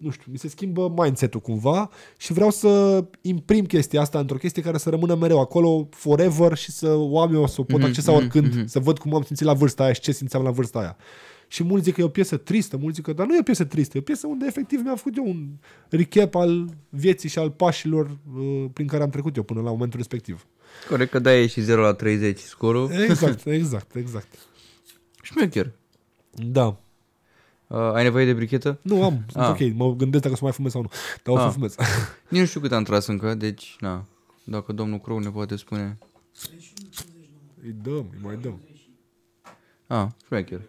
[0.00, 4.62] nu știu, mi se schimbă mindset-ul cumva și vreau să imprim chestia asta într-o chestie
[4.62, 7.88] care să rămână mereu acolo forever și să o am eu, să o pot Mhm,
[7.88, 8.66] accesa mhm, oricând, mhm.
[8.66, 10.96] să văd cum am simțit la vârsta aia și ce simțeam la vârsta aia.
[11.48, 13.42] Și mulți zic că e o piesă tristă, mulți zic că, dar nu e o
[13.42, 15.48] piesă tristă, e o piesă unde efectiv mi-am făcut eu un
[15.88, 19.98] recap al vieții și al pașilor uh, prin care am trecut eu până la momentul
[19.98, 20.46] respectiv.
[20.88, 22.90] Corect că da e și 0 la 30 scorul.
[22.90, 24.38] Exact, exact, exact.
[25.22, 25.72] Șmecher.
[26.30, 26.80] Da.
[27.70, 28.78] Uh, ai nevoie de brichetă?
[28.82, 29.50] Nu am, sunt Ah.
[29.50, 30.90] ok, mă gândesc dacă o să mai fumez sau nu.
[31.22, 31.52] Dar o să Ah.
[31.52, 31.74] fumez.
[32.28, 34.04] Nici nu știu cât am tras încă, deci, na.
[34.44, 35.98] Dacă domnul Crow ne poate spune.
[37.62, 38.60] îi dăm, îi mai dăm.
[39.86, 40.60] Ah, șmecher.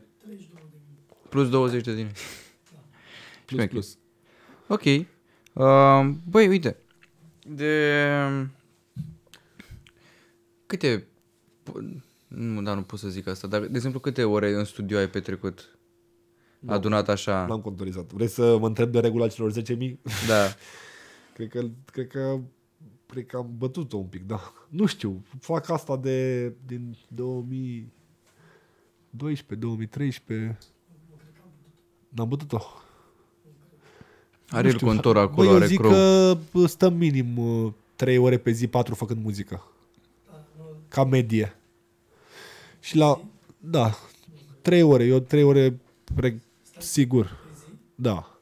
[1.29, 2.05] Plus 20 de din.
[3.45, 3.67] Plus, Șmecher.
[3.69, 3.97] plus.
[4.67, 4.83] Ok.
[5.53, 6.77] Uh, băi, uite.
[7.47, 7.95] De...
[10.65, 11.05] Câte...
[12.27, 15.09] Nu, dar nu pot să zic asta, dar, de exemplu, câte ore în studio ai
[15.09, 15.70] petrecut?
[16.65, 17.45] Adunat așa?
[17.45, 18.11] N-am contorizat.
[18.11, 19.57] Vrei să mă întreb de regula celor 10.000?
[20.27, 20.43] Da.
[21.33, 22.39] Cred că, cred că,
[23.05, 24.53] cred că am bătut-o un pic, da.
[24.69, 30.57] Nu știu, fac asta de, din 2012, 2013.
[32.09, 32.59] N-am bătut-o.
[34.49, 34.87] Are Nu el știu.
[34.87, 35.91] contor acolo, Bă, eu are zic Crow.
[35.91, 39.63] că stăm minim uh, 3 ore pe zi, 4 făcând muzică.
[40.87, 41.55] Ca medie.
[42.79, 43.21] Și la...
[43.57, 43.91] Da.
[44.61, 45.03] 3 ore.
[45.03, 45.79] Eu 3 ore
[46.15, 46.41] pre,
[46.81, 47.39] sigur.
[47.95, 48.41] Da.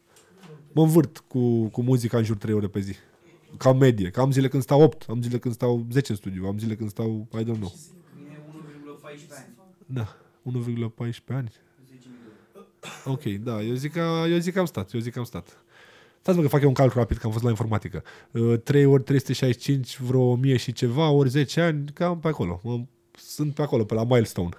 [0.72, 2.96] Mă învârt cu, cu muzica în jur 3 ore pe zi.
[3.58, 4.10] Ca medie.
[4.10, 6.76] Că am zile când stau 8, am zile când stau 10 în studiu, am zile
[6.76, 7.74] când stau, I don't know.
[9.86, 10.18] Da.
[10.44, 11.52] 1,14 ani.
[13.06, 15.64] Ok, da, eu zic, că, eu zic că am stat, eu zic că am stat.
[16.22, 18.04] Stați mă că fac eu un calcul rapid, că am fost la informatică.
[18.32, 22.60] Uh, 3 ori 365, vreo 1000 și ceva, ori 10 ani, cam pe acolo.
[22.64, 22.80] Mă,
[23.18, 24.58] sunt pe acolo, pe la milestone.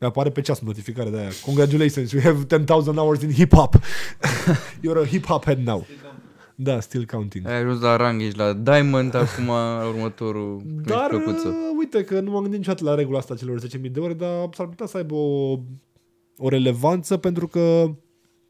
[0.00, 1.28] Mi-apare pe ceas notificare de aia.
[1.44, 3.74] Congratulations, you have 10,000 hours in hip-hop.
[4.84, 5.86] You're a hip-hop head now.
[6.54, 7.46] Da, still counting.
[7.46, 9.48] Ai ajuns la rang, ești la Diamond, acum
[9.88, 11.48] următorul Dar, ești plăcuță.
[11.48, 14.48] uh, uite că nu m-am gândit niciodată la regula asta celor 10.000 de ore, dar
[14.54, 15.58] s-ar putea să aibă o,
[16.36, 17.94] o relevanță pentru că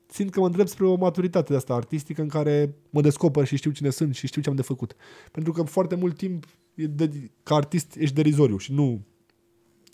[0.07, 3.57] simt că mă îndrept spre o maturitate de asta artistică în care mă descoper și
[3.57, 4.95] știu cine sunt și știu ce am de făcut.
[5.33, 6.45] Pentru că foarte mult timp
[6.75, 9.01] e de, ca artist ești derizoriu și nu,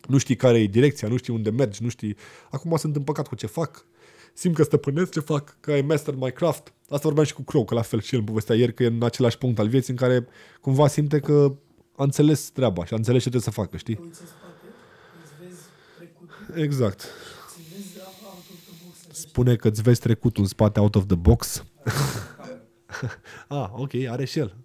[0.09, 2.17] nu știi care e direcția, nu știi unde mergi, nu știi...
[2.51, 3.87] Acum sunt împăcat cu ce fac,
[4.35, 6.73] simt că stăpânesc ce fac, că I master my craft.
[6.83, 8.87] Asta vorbeam și cu Crow, că la fel și el îmi povestea ieri că e
[8.87, 10.27] în același punct al vieții în care
[10.61, 11.57] cumva simte că
[11.97, 13.99] a înțeles treaba și a înțeles ce trebuie să facă, știi?
[14.03, 14.67] uiți în spate,
[15.23, 15.61] îți vezi
[15.97, 17.01] trecutul, Exact.
[17.47, 20.95] îți vezi out of the box, așa, Spune că îți vezi trecutul în spate out
[20.95, 21.65] of the box.
[23.49, 24.57] ah, ok, are și el.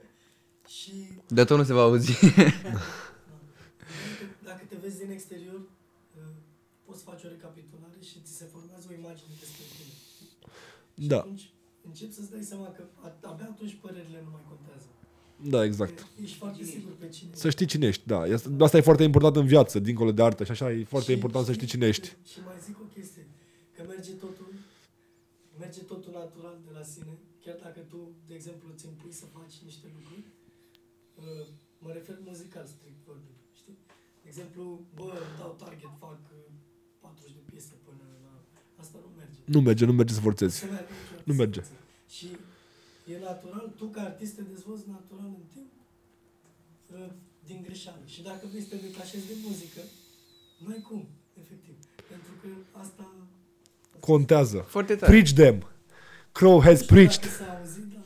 [0.76, 0.92] și
[1.28, 2.12] De tot nu se va auzi.
[4.90, 6.34] dacă- dacă te vezi din exterior, uh,
[6.86, 9.94] poți face o recapitulare și ți se formează o imagine despre tine.
[11.00, 11.18] Și Da.
[11.18, 11.44] atunci
[11.88, 14.88] începi să-ți dai seama că a- abia atunci părerile nu mai contează.
[15.54, 15.96] Da, exact.
[15.98, 18.26] Că Ești foarte sigur pe cine Să știi cine ești, da.
[18.26, 21.16] Este- Asta e foarte important în viață, dincolo de artă și așa, e foarte Și-
[21.18, 22.08] important să și- știi cine ești.
[22.32, 23.24] Și mai zic o chestie,
[23.74, 24.50] că merge totul,
[25.58, 27.12] merge totul natural de la sine,
[27.44, 30.24] chiar dacă tu, de exemplu, îți impui să faci niște lucruri,
[31.20, 31.46] uh,
[31.78, 33.39] mă refer muzical, strict vorbind, știi?
[34.22, 34.62] De exemplu,
[34.96, 36.38] bă, îmi dau target, fac uh,
[37.00, 38.32] 40 de piese până la...
[38.82, 39.38] Asta nu merge.
[39.54, 40.56] Nu merge, nu merge să forțezi.
[40.58, 41.60] Se merge niciodată Nu să merge.
[41.60, 41.88] înțelegi.
[42.16, 42.26] Și
[43.12, 45.70] e natural, tu ca artist te dezvolți natural în timp
[46.94, 47.10] uh,
[47.48, 48.02] din greșeală.
[48.14, 49.80] Și dacă vrei să te detașezi de muzică,
[50.62, 51.02] nu ai cum,
[51.42, 51.74] efectiv.
[52.12, 52.48] Pentru că
[52.82, 53.04] asta...
[54.10, 54.58] Contează.
[54.76, 55.10] Foarte tare.
[55.12, 55.56] Preach them.
[56.32, 57.20] Crow has preached.
[57.22, 58.02] Dacă s-a auzit, dar...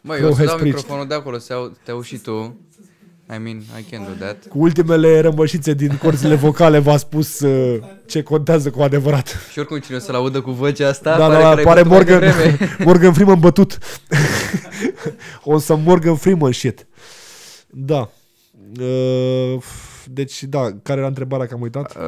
[0.00, 0.74] Măi, Crow eu o să has dau preached.
[0.80, 2.56] microfonul de acolo, să au, te auzi și tu.
[3.34, 4.46] I mean, I can do that.
[4.48, 9.48] Cu ultimele rămășițe din corțile vocale v-a spus uh, ce contează cu adevărat.
[9.52, 11.64] Și oricum cine o să-l audă cu vocea asta, Da, pare da, că da, l-ai
[11.64, 12.76] pare bătut mai Morgan, devreme.
[12.86, 13.78] Morgan Freeman bătut.
[15.44, 16.86] o să Morgan Freeman shit.
[17.70, 18.10] Da.
[18.80, 19.62] Uh,
[20.12, 21.96] deci, da, care era întrebarea că am uitat?
[21.96, 22.02] Uh,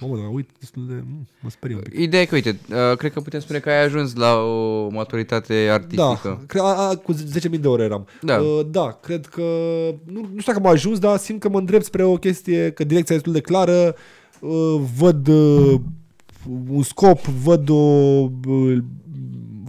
[0.00, 0.94] Mamă, dar uit destul de...
[0.94, 1.98] mm, Mă sperie un pic.
[1.98, 5.64] Ideea e că, uite, uh, cred că putem spune că ai ajuns la o maturitate
[5.66, 6.44] Da, artistică.
[6.46, 8.06] cre- a, a, cu 10.000 de ore eram.
[8.20, 8.36] Da.
[8.40, 9.42] Uh, da, cred că,
[10.04, 12.84] nu, nu știu dacă am ajuns, dar simt că mă îndrept spre o chestie, că
[12.84, 13.94] direcția e destul de clară,
[14.40, 15.80] uh, văd uh,
[16.68, 18.78] un scop, văd o, uh,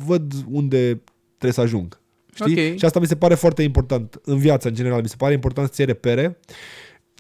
[0.05, 1.99] văd unde trebuie să ajung.
[2.34, 2.70] Știi?
[2.70, 2.78] Ok.
[2.78, 5.01] Și asta mi se pare foarte important în viața, în general.
[5.01, 6.39] Mi se pare important să ții repere.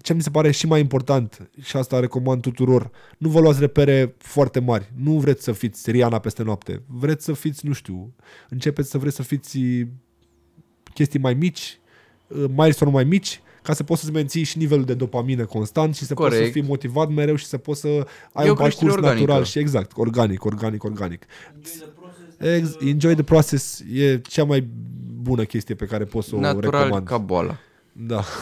[0.01, 4.15] Ce mi se pare și mai important, și asta recomand tuturor, nu vă luați repere
[4.17, 4.91] foarte mari.
[4.95, 6.81] Nu vreți să fiți Rihanna peste noapte.
[6.87, 8.13] Vreți să fiți, nu știu,
[8.49, 9.59] începeți să vreți să fiți
[10.93, 11.79] chestii mai mici,
[12.55, 16.13] milestone mai mici, ca să poți să-ți menții și nivelul de dopamină constant și să
[16.13, 16.53] poți să Corect.
[16.53, 17.87] fii motivat mereu și să poți să
[18.33, 19.19] ai E o un parcurs creștere organică.
[19.19, 21.25] natural și exact, organic, organic, organic.
[22.37, 24.67] Ex- enjoy the process e cea mai
[25.21, 27.07] bună chestie pe care poți să o Natural recomand.
[27.07, 27.57] ca boala.
[27.91, 28.23] Da.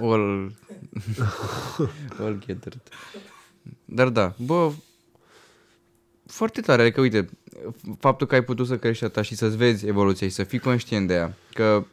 [0.00, 0.52] All,
[2.20, 2.82] all gathered.
[3.84, 4.72] Dar da, bă,
[6.26, 7.28] foarte tare, adică uite,
[7.98, 11.06] faptul că ai putut să crești ta și să-ți vezi evoluția și să fii conștient
[11.06, 11.84] de ea, că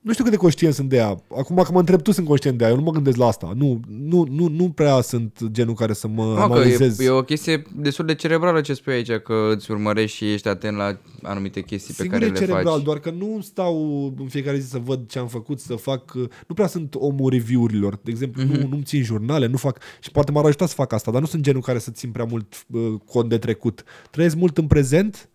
[0.00, 1.22] nu știu cât de conștient sunt de ea.
[1.38, 2.70] Acum că mă întreb tu, sunt conștient de ea.
[2.70, 3.52] Eu nu mă gândesc la asta.
[3.56, 6.98] Nu, nu, nu, nu prea sunt genul care să mă Mă, că analizez.
[6.98, 10.48] e, e, o chestie destul de cerebrală ce spui aici, că îți urmărești și ești
[10.48, 12.82] atent la anumite chestii pe Sigur care e le cerebral, faci.
[12.82, 16.14] doar că nu stau în fiecare zi să văd ce am făcut, să fac...
[16.46, 17.98] Nu prea sunt omul review-urilor.
[18.02, 18.52] De exemplu, Mhm.
[18.52, 18.60] mm-hmm.
[18.60, 19.78] nu, nu-mi țin jurnale, nu fac...
[20.00, 22.24] Și poate m-ar ajuta să fac asta, dar nu sunt genul care să țin prea
[22.24, 23.84] mult uh, cont de trecut.
[24.10, 25.28] Trăiesc mult în prezent,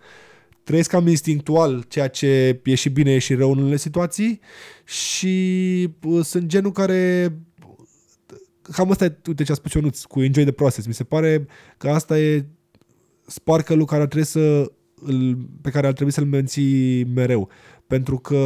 [0.66, 4.40] trăiesc cam instinctual ceea ce e și bine, e și rău în unele situații
[4.84, 7.34] și uh, sunt genul care
[8.62, 10.88] cam asta e, uite ce a spus Ionuț, cu enjoy the process.
[10.88, 11.46] Mi se pare
[11.78, 12.46] că asta e
[13.26, 17.50] sparkle care ar trebui să îl, pe care ar trebui să-l menții mereu.
[17.88, 18.38] Pentru că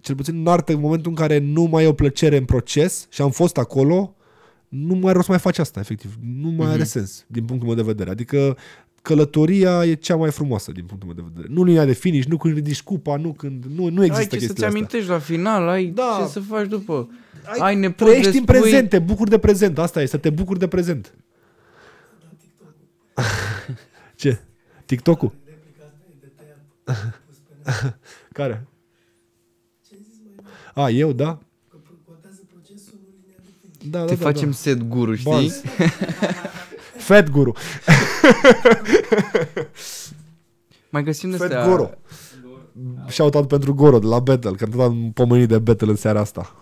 [0.00, 3.06] cel puțin în artă, în momentul în care nu mai e o plăcere în proces
[3.10, 4.14] și am fost acolo,
[4.68, 6.14] nu mai are rost să mai faci asta, efectiv.
[6.22, 6.74] Nu mai Mhm.
[6.74, 8.10] are sens, din punctul meu de vedere.
[8.10, 8.56] Adică
[9.02, 11.52] călătoria e cea mai frumoasă, din punctul meu de vedere.
[11.54, 13.64] Nu linia de finish, nu când ridici cupa, nu când...
[13.64, 14.68] Nu, nu Ai există ce să-ți chestiile astea.
[14.68, 16.20] amintești la final, ai Da.
[16.24, 17.10] ce să faci după.
[17.46, 19.78] Ai, Ai nepoți trăiești de în spui- prezent, te bucuri de prezent.
[19.78, 21.14] Asta e, să te bucuri de prezent.
[24.16, 24.38] Ce?
[24.86, 25.32] TikTok-ul?
[25.44, 26.58] Replica asta e de tăiat.
[27.26, 27.98] Pus pe net.
[28.32, 28.66] Care?
[29.88, 30.14] Ce ai zis
[30.74, 31.38] mai A, eu, da?
[31.70, 33.90] Că pro- contează procesul, nu linia de finish.
[33.90, 34.54] Da, da, Te da, facem da.
[34.56, 35.52] set guru, știi?
[37.10, 37.18] Baz.
[37.18, 37.52] Fat guru.
[40.88, 41.68] Mai găsim de Fat astea...
[41.68, 41.90] Goro.
[43.08, 46.54] Shout-out pentru Goro de la Battle, că tot am pomenit de Battle în seara asta.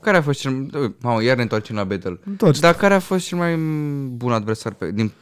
[0.00, 0.68] Care a fost cel...
[1.00, 2.20] Mamă, iar ne întoarcem la battle.
[2.26, 2.60] Întoarce.
[2.60, 3.56] Dar care a fost cel mai
[4.16, 4.90] bun adversar pe...
[4.90, 5.12] din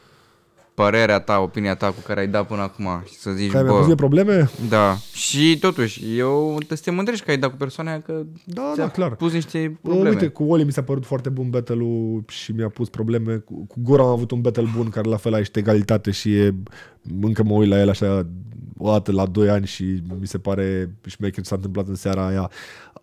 [0.83, 3.73] părerea ta, opinia ta cu care ai dat până acum și să zici, Care mi-a
[3.73, 4.49] pus mie bă, probleme?
[4.69, 4.95] da.
[5.13, 8.83] Și totuși, eu te te mândrești că ai dat cu persoana aia că Da, ți-a
[8.83, 9.15] da, clar.
[9.15, 10.09] pus niște Bă, probleme.
[10.09, 13.35] Uite, cu Oli mi s-a părut foarte bun battle-ul și mi-a pus probleme.
[13.35, 16.35] Cu, cu Gora am avut un battle bun care la fel a ești egalitate și
[16.35, 16.53] e,
[17.21, 18.27] încă mă uit la el așa
[18.77, 19.83] o dată la 2 ani și
[20.19, 22.51] mi se pare șmecher ce s-a întâmplat în seara aia.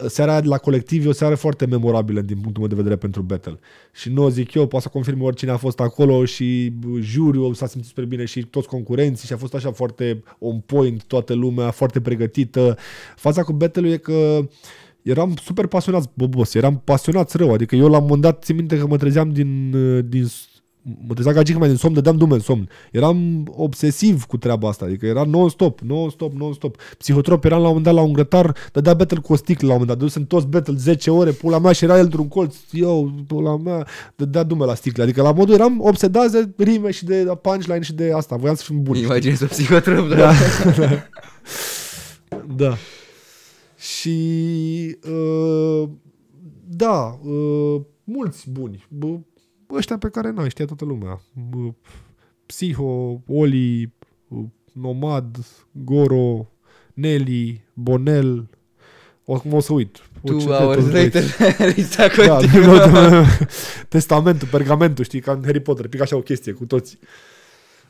[0.07, 2.97] Seara aia de la colectiv e o seară foarte memorabilă din punctul meu de vedere
[2.97, 3.59] pentru battle.
[3.93, 7.67] Și nu o zic eu, poate să confirm oricine a fost acolo și juriul s-a
[7.67, 11.71] simțit super bine și toți concurenții și a fost așa foarte on point, toată lumea
[11.71, 12.77] foarte pregătită.
[13.17, 14.49] Faza cu battle e că
[15.03, 18.79] eram super pasionat, bobos, eram pasionat rău, adică eu la un moment dat țin minte
[18.79, 19.71] că mă trezeam din,
[20.09, 20.27] din
[21.07, 22.69] mă trezeam ca gica mea din somn, dădeam dume în somn.
[22.93, 26.77] Eram obsesiv cu treaba asta, adică era non-stop, non-stop, non-stop.
[26.99, 29.73] Psihotrop eram la un moment dat la un grătar, dădea battle cu o sticlă la
[29.73, 32.57] un moment dat, dusem toți battle 10 ore, pula mea și era el într-un colț,
[32.71, 35.03] eu, pula mea, dădea dume la sticlă.
[35.03, 38.63] Adică la modul eram obsedat de rime și de punchline și de asta, voiam să
[38.65, 38.97] fim buni.
[38.97, 39.09] știi?
[39.09, 40.17] Imaginezi o psihotrop, da.
[40.17, 40.33] Da.
[42.65, 42.77] da.
[43.77, 44.19] Și
[45.09, 45.89] uh,
[46.69, 48.87] da, uh, mulți buni.
[48.89, 49.19] Bă,
[49.73, 51.21] ăștia pe care n-ai, știa toată lumea.
[51.51, 51.73] Bă,
[52.47, 53.93] Psiho, Oli,
[54.29, 55.37] uh, Nomad,
[55.73, 56.47] Goro,
[56.95, 58.49] Nelly, Bonel.
[59.25, 59.99] O, o să uit.
[60.23, 61.23] O, ce Two hours de- later,
[61.75, 63.25] lista da, continuă.
[63.89, 66.99] testamentul, pergamentul, știi, ca în Harry Potter, pic așa o chestie cu toți.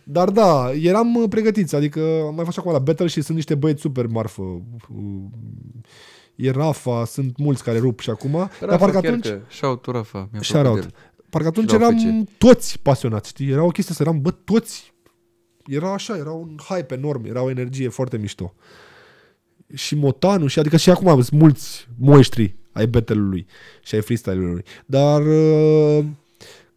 [0.02, 3.54] Dar da, eram uh, pregătiți, adică am mai fost acum la Battle și sunt niște
[3.54, 4.42] băieți super marfă.
[4.42, 5.22] Uh,
[6.34, 9.96] E Rafa, sunt mulți care rup și acum, dar Rafa parcă chiar atunci, că- Shout-out,
[9.96, 10.28] Rafa.
[10.32, 10.90] Mi-a Shout plăcut out.
[10.90, 11.12] de el.
[11.34, 12.38] Parcă atunci Și la eram OFC.
[12.38, 13.50] toți pasionați, știi?
[13.50, 14.92] Era o chestie să eram, bă, toți.
[15.66, 18.54] Era așa, era un hype enorm, era o energie foarte mișto.
[19.74, 23.46] Și Motanu, și adică și acum sunt mulți moștri ai battle-ului
[23.82, 24.64] și ai freestyle-ului.
[24.86, 26.04] Dar uh,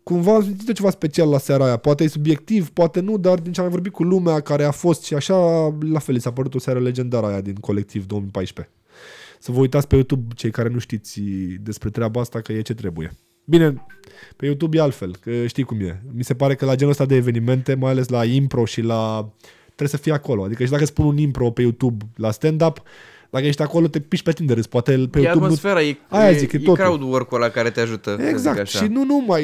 [0.04, 1.78] cumva am simțit ceva special la seara aia.
[1.78, 4.72] Poate e subiectiv, poate nu, dar din ce am mai vorbit cu lumea care a
[4.72, 5.36] fost și așa,
[5.80, 8.74] la fel, i s-a părut o seară legendară aia din colectiv 2014.
[9.40, 11.22] Să vă uitați pe YouTube, cei care nu știți
[11.62, 13.12] despre treaba asta, că e ce trebuie.
[13.50, 13.86] Bine,
[14.36, 16.02] pe YouTube e altfel, că știi cum e.
[16.16, 19.30] Mi se pare că la genul ăsta de evenimente, mai ales la impro și la...
[19.66, 20.44] Trebuie să fii acolo.
[20.44, 22.82] Adică și dacă spun un impro pe YouTube la stand-up,
[23.30, 24.68] dacă ești acolo, te piși pe tine de râs.
[24.68, 25.44] Poate pe E YouTube nu...
[25.44, 26.76] atmosfera, e, Aia e, zic, e e totul.
[26.84, 28.10] crowd work-ul ăla care te ajută.
[28.10, 28.60] să zic Exact.
[28.60, 28.80] așa.
[28.84, 29.44] Și nu numai,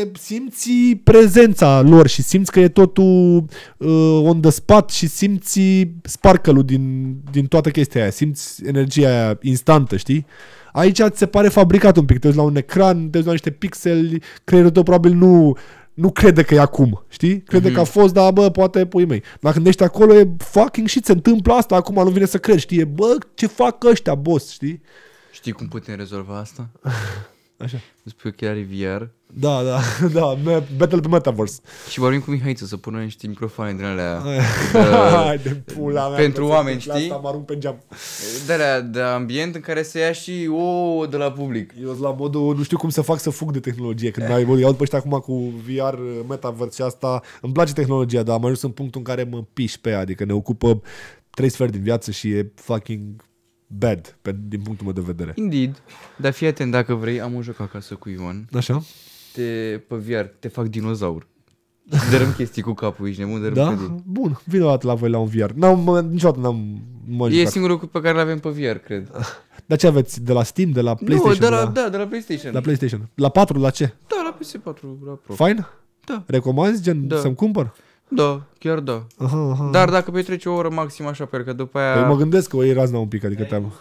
[0.00, 0.70] e, simți
[1.04, 3.44] prezența lor și simți că e totul
[3.76, 5.60] uh, on the spot și simți
[6.02, 8.10] sparkle din, din toată chestia aia.
[8.10, 10.26] Simți energia aia instantă, știi?
[10.72, 12.18] Aici ți se pare fabricat un pic.
[12.18, 15.56] Te uiți la un ecran, te uiți la niște pixeli, creierul tău probabil nu,
[15.94, 17.40] nu crede că e acum, știi?
[17.42, 17.74] Crede Mhm.
[17.74, 19.22] că a fost, dar bă, poate pui mei.
[19.40, 22.60] Dar când ești acolo e fucking shit, se întâmplă asta, acum nu vine să crezi,
[22.60, 22.78] știi?
[22.78, 24.80] E, bă, ce fac ăștia, boss, știi?
[25.32, 26.68] Știi cum putem rezolva asta?
[27.62, 27.78] Așa.
[28.04, 29.78] Îți pui ochelari VR Da, da,
[30.20, 31.60] da, me- Battle pe Metaverse.
[31.90, 34.22] și vorbim cu Mihaiță să pună niște microfoane din alea
[35.26, 36.18] Hai de pula mea.
[36.18, 37.10] pentru că se oameni, întâmplă știi?
[37.10, 37.82] Asta mă arunc pe geam.
[38.46, 41.72] de, alea, de ambient în care să ia și o de la public.
[41.80, 44.10] Eu sunt la modul, nu știu cum să fac să fug de tehnologie.
[44.10, 45.98] Când mai îi aud pe ăștia acum cu VR,
[46.28, 49.74] Metaverse și asta, îmi place tehnologia, dar am ajuns în punctul în care mă piș
[49.76, 49.98] pe ea.
[49.98, 50.82] Adică ne ocupă
[51.30, 53.24] trei sferi din viață și e fucking
[53.78, 55.32] bad, pe, din punctul meu de vedere.
[55.34, 55.82] Indeed.
[56.16, 58.48] Dar fii atent, dacă vrei, am un joc acasă cu Ion.
[58.52, 58.82] Așa?
[59.32, 59.42] Te,
[59.88, 61.26] pe VR, te fac dinozaur.
[61.92, 63.66] Și dărâm chestii cu capul, ești nebun, dărâm Da?
[63.66, 63.94] clădiri.
[64.06, 65.50] Bun, vin o dată la voi la un VR.
[65.50, 67.50] N-am, mă, niciodată n-am mă E jucat.
[67.52, 69.10] singurul pe care l-avem pe VR, cred.
[69.66, 70.22] Dar ce aveți?
[70.22, 70.70] De la Steam?
[70.70, 71.32] De la PlayStation?
[71.42, 72.52] nu, de la, la, da, de la PlayStation.
[72.52, 73.08] la PlayStation.
[73.14, 73.58] La 4?
[73.58, 73.94] La ce?
[74.06, 75.34] Da, la PS4, la Pro.
[75.44, 75.66] Fine?
[76.04, 76.24] Da.
[76.26, 77.18] Recomanzi gen Da.
[77.18, 77.72] să-mi cumpăr?
[78.14, 79.06] Da, chiar da.
[79.18, 79.68] Aha, aha.
[79.72, 82.56] Dar dacă petreci o oră maxim așa, pentru că după aia Păi mă gândesc că
[82.56, 83.72] o iei razna un pic, adică te-am...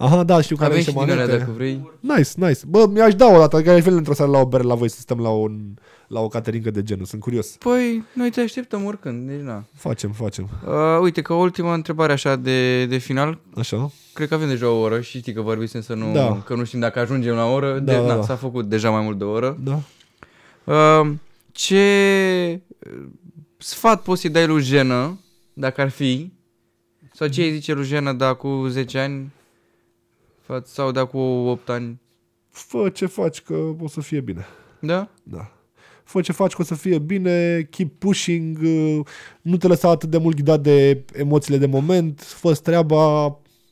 [0.00, 1.44] Aha, da, știu care avem are și niște din alea manete.
[1.44, 1.90] dacă vrei.
[2.00, 2.60] Nice, nice.
[2.68, 4.88] Bă, mi-aș da o dată, adică aș veni într-o seară la o bere la voi
[4.90, 5.60] să stăm la, un,
[6.08, 7.04] la o caterincă de genul.
[7.04, 7.46] Sunt curios.
[7.46, 9.64] Păi, noi te așteptăm oricând, deci na.
[9.74, 10.48] Facem, facem.
[10.66, 10.72] Uh,
[11.02, 13.90] uite, că ultima întrebare așa de, de final, Așa.
[14.12, 16.42] cred că avem deja o oră și știi că vorbim să nu, Da.
[16.44, 18.22] că nu știm dacă ajungem la o oră, Da, de, da, na, da.
[18.22, 19.58] s-a făcut deja mai mult de o oră.
[19.64, 19.80] Da.
[20.64, 21.10] Uh,
[21.58, 23.06] ce uh,
[23.56, 25.20] sfat poți să-i dai lui Jenă,
[25.52, 26.32] dacă ar fi,
[27.12, 29.32] sau ce îi zice lui Jenă da cu 10 ani,
[30.42, 32.00] fa- sau da cu 8 ani,
[32.48, 34.46] Fă ce faci că o să fie bine.
[34.80, 35.08] da?
[35.22, 35.52] Da.
[36.04, 39.06] Fă ce faci că o să fie bine, keep pushing, uh,
[39.42, 43.24] nu te lăsa atât de mult ghidat de emoțiile de moment, fă treaba,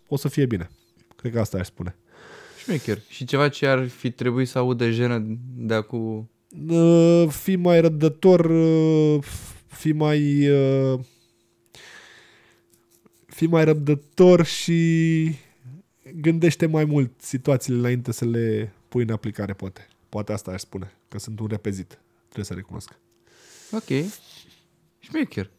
[0.09, 0.69] o să fie bine.
[1.17, 1.97] Cred că asta aș spune.
[2.63, 2.99] Șmecher.
[3.09, 5.23] Și ceva ce ar fi trebuit să audă Jenă
[5.57, 6.31] de acum...
[6.69, 9.25] Uh, Fii mai răbdător, uh,
[9.67, 10.49] fii mai...
[10.49, 10.99] uh,
[13.27, 15.35] Fii mai răbdător și
[16.21, 19.89] gândește mai mult situațiile înainte să le pui în aplicare, poate.
[20.09, 21.99] Poate asta aș spune, că sunt un repezit.
[22.23, 22.91] Trebuie să recunosc.
[23.71, 24.07] Ok.
[24.99, 25.51] Șmecher.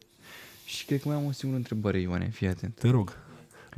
[0.65, 2.75] Și cred că mai am o singură întrebare, Ioane, fii atent.
[2.75, 3.17] Te rog.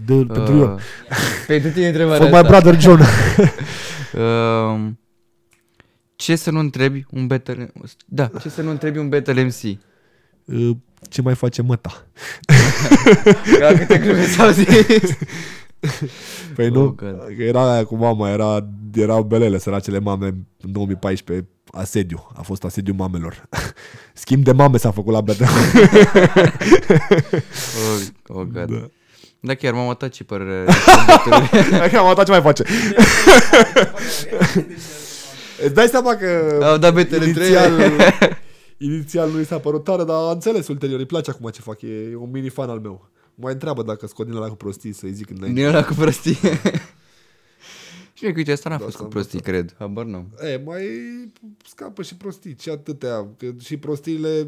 [0.06, 0.80] De, uh, pentru Ion.
[1.48, 2.50] Pentru tine întrebarea For my asta.
[2.50, 3.02] brother John.
[3.02, 4.92] Uh,
[6.20, 7.72] ce să nu întrebi un Battle...
[8.06, 9.62] Da, ce să nu întrebi un Battle MC?
[10.46, 10.76] Uh,
[11.10, 12.06] Ce mai face măta?
[13.60, 14.68] Ca câte glume s-au zis.
[16.56, 16.98] Păi Oh, nu, God.
[17.38, 20.26] că era aia cu mama, era, erau belele săracele mame
[20.62, 23.48] în 2014, asediu, a fost asediu mamelor.
[24.14, 25.46] Schimb de mame s-a făcut la bete.
[28.28, 28.54] Oh, oh God.
[28.54, 28.76] Da.
[28.76, 28.86] Da.
[29.40, 32.64] da, chiar mama ta ce părere are despre Battle Așa, mama ta ce mai face?
[35.64, 38.42] Îți dai seama că Au dat betele inițial, între
[38.78, 41.82] inițial nu i s-a părut tare, dar a înțeles ulterior, îi place acum ce fac,
[41.82, 43.10] e un mini fan al meu.
[43.36, 45.60] Mai întreabă dacă scot din ăla cu prostii să-i zic înainte.
[45.60, 46.34] Din ăla cu prostie.
[48.14, 49.76] Și mie că uite, asta n-a Da, fost cu asta am prostii, cred.
[49.80, 50.26] Habar nu.
[50.52, 50.84] E, mai
[51.70, 54.48] scapă și prostii, ce atâtea, că și prostiile,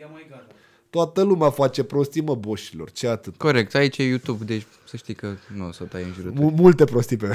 [0.00, 0.46] Ia mai gata.
[0.90, 3.36] toată lumea face prostii, mă, boșilor, ce atât.
[3.36, 6.52] Corect, aici e YouTube, deci să știi că nu o să tai în jurături.
[6.52, 7.26] M- multe prostii pe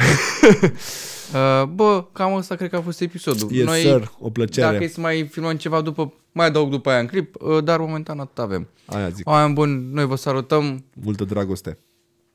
[1.33, 3.51] Uh, bă, cam asta cred că a fost episodul.
[3.51, 4.71] Yes, Noi, sir, o plăcere.
[4.71, 7.79] dacă e să mai filmăm ceva după, mai adaug după aia în clip, uh, dar
[7.79, 8.67] momentan atât avem.
[8.85, 10.83] Aia zic, Oameni buni, noi vă salutăm.
[10.93, 11.77] multă dragoste.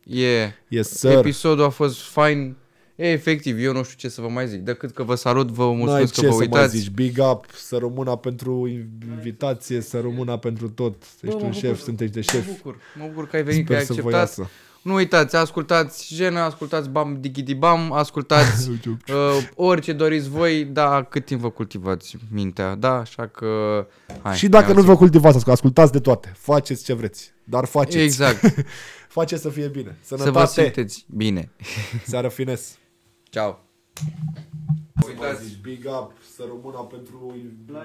[0.04, 1.10] E, Yes, sir.
[1.10, 2.56] episodul a fost fain.
[2.96, 5.64] E, efectiv, eu nu știu ce să vă mai zic, decât că vă salut, vă
[5.64, 6.76] N-ai mulțumesc că ce vă să mai uitați.
[6.76, 8.66] zici, big up, să rămână pentru
[9.16, 11.02] invitație, să rămână pentru tot.
[11.02, 12.46] Ești mă un bucur șef, să- sunteți de Mă șef.
[12.46, 14.20] bucur, mă bucur că ai venit, că Sper ai să vă acceptat.
[14.38, 14.50] iasă.
[14.82, 18.76] Nu uitați, ascultați Jena, ascultați Bam Digidi Bam, ascultați uh,
[19.54, 23.86] orice doriți voi, da, cât timp vă cultivați mintea, da, așa că...
[24.22, 24.96] Hai, și dacă ne nu vă auzim.
[25.06, 26.32] cultivați, ascultați de toate.
[26.36, 27.32] Faceți ce vreți.
[27.44, 27.98] Dar faceți.
[27.98, 28.40] Exact,
[29.18, 29.96] Faceți să fie bine.
[30.00, 30.62] să vă Sănătate.
[30.62, 31.50] simteți bine.
[32.10, 32.78] Seară fines.
[33.22, 33.58] Ciao.
[35.06, 35.44] Uitați.
[35.44, 37.36] Zici, big up, să rămână pentru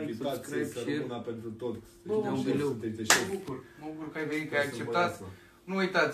[0.02, 0.98] invitație, subscribe, să share.
[0.98, 1.76] rămână pentru tot.
[2.06, 2.68] Bă, Ești mă un șef, bucur.
[2.72, 3.28] sunteți de Mă șef.
[3.34, 5.10] bucur, mă bucur că ai venit, că ai Să vă acceptat.
[5.10, 5.24] iasă.
[5.70, 6.14] Nu uitați,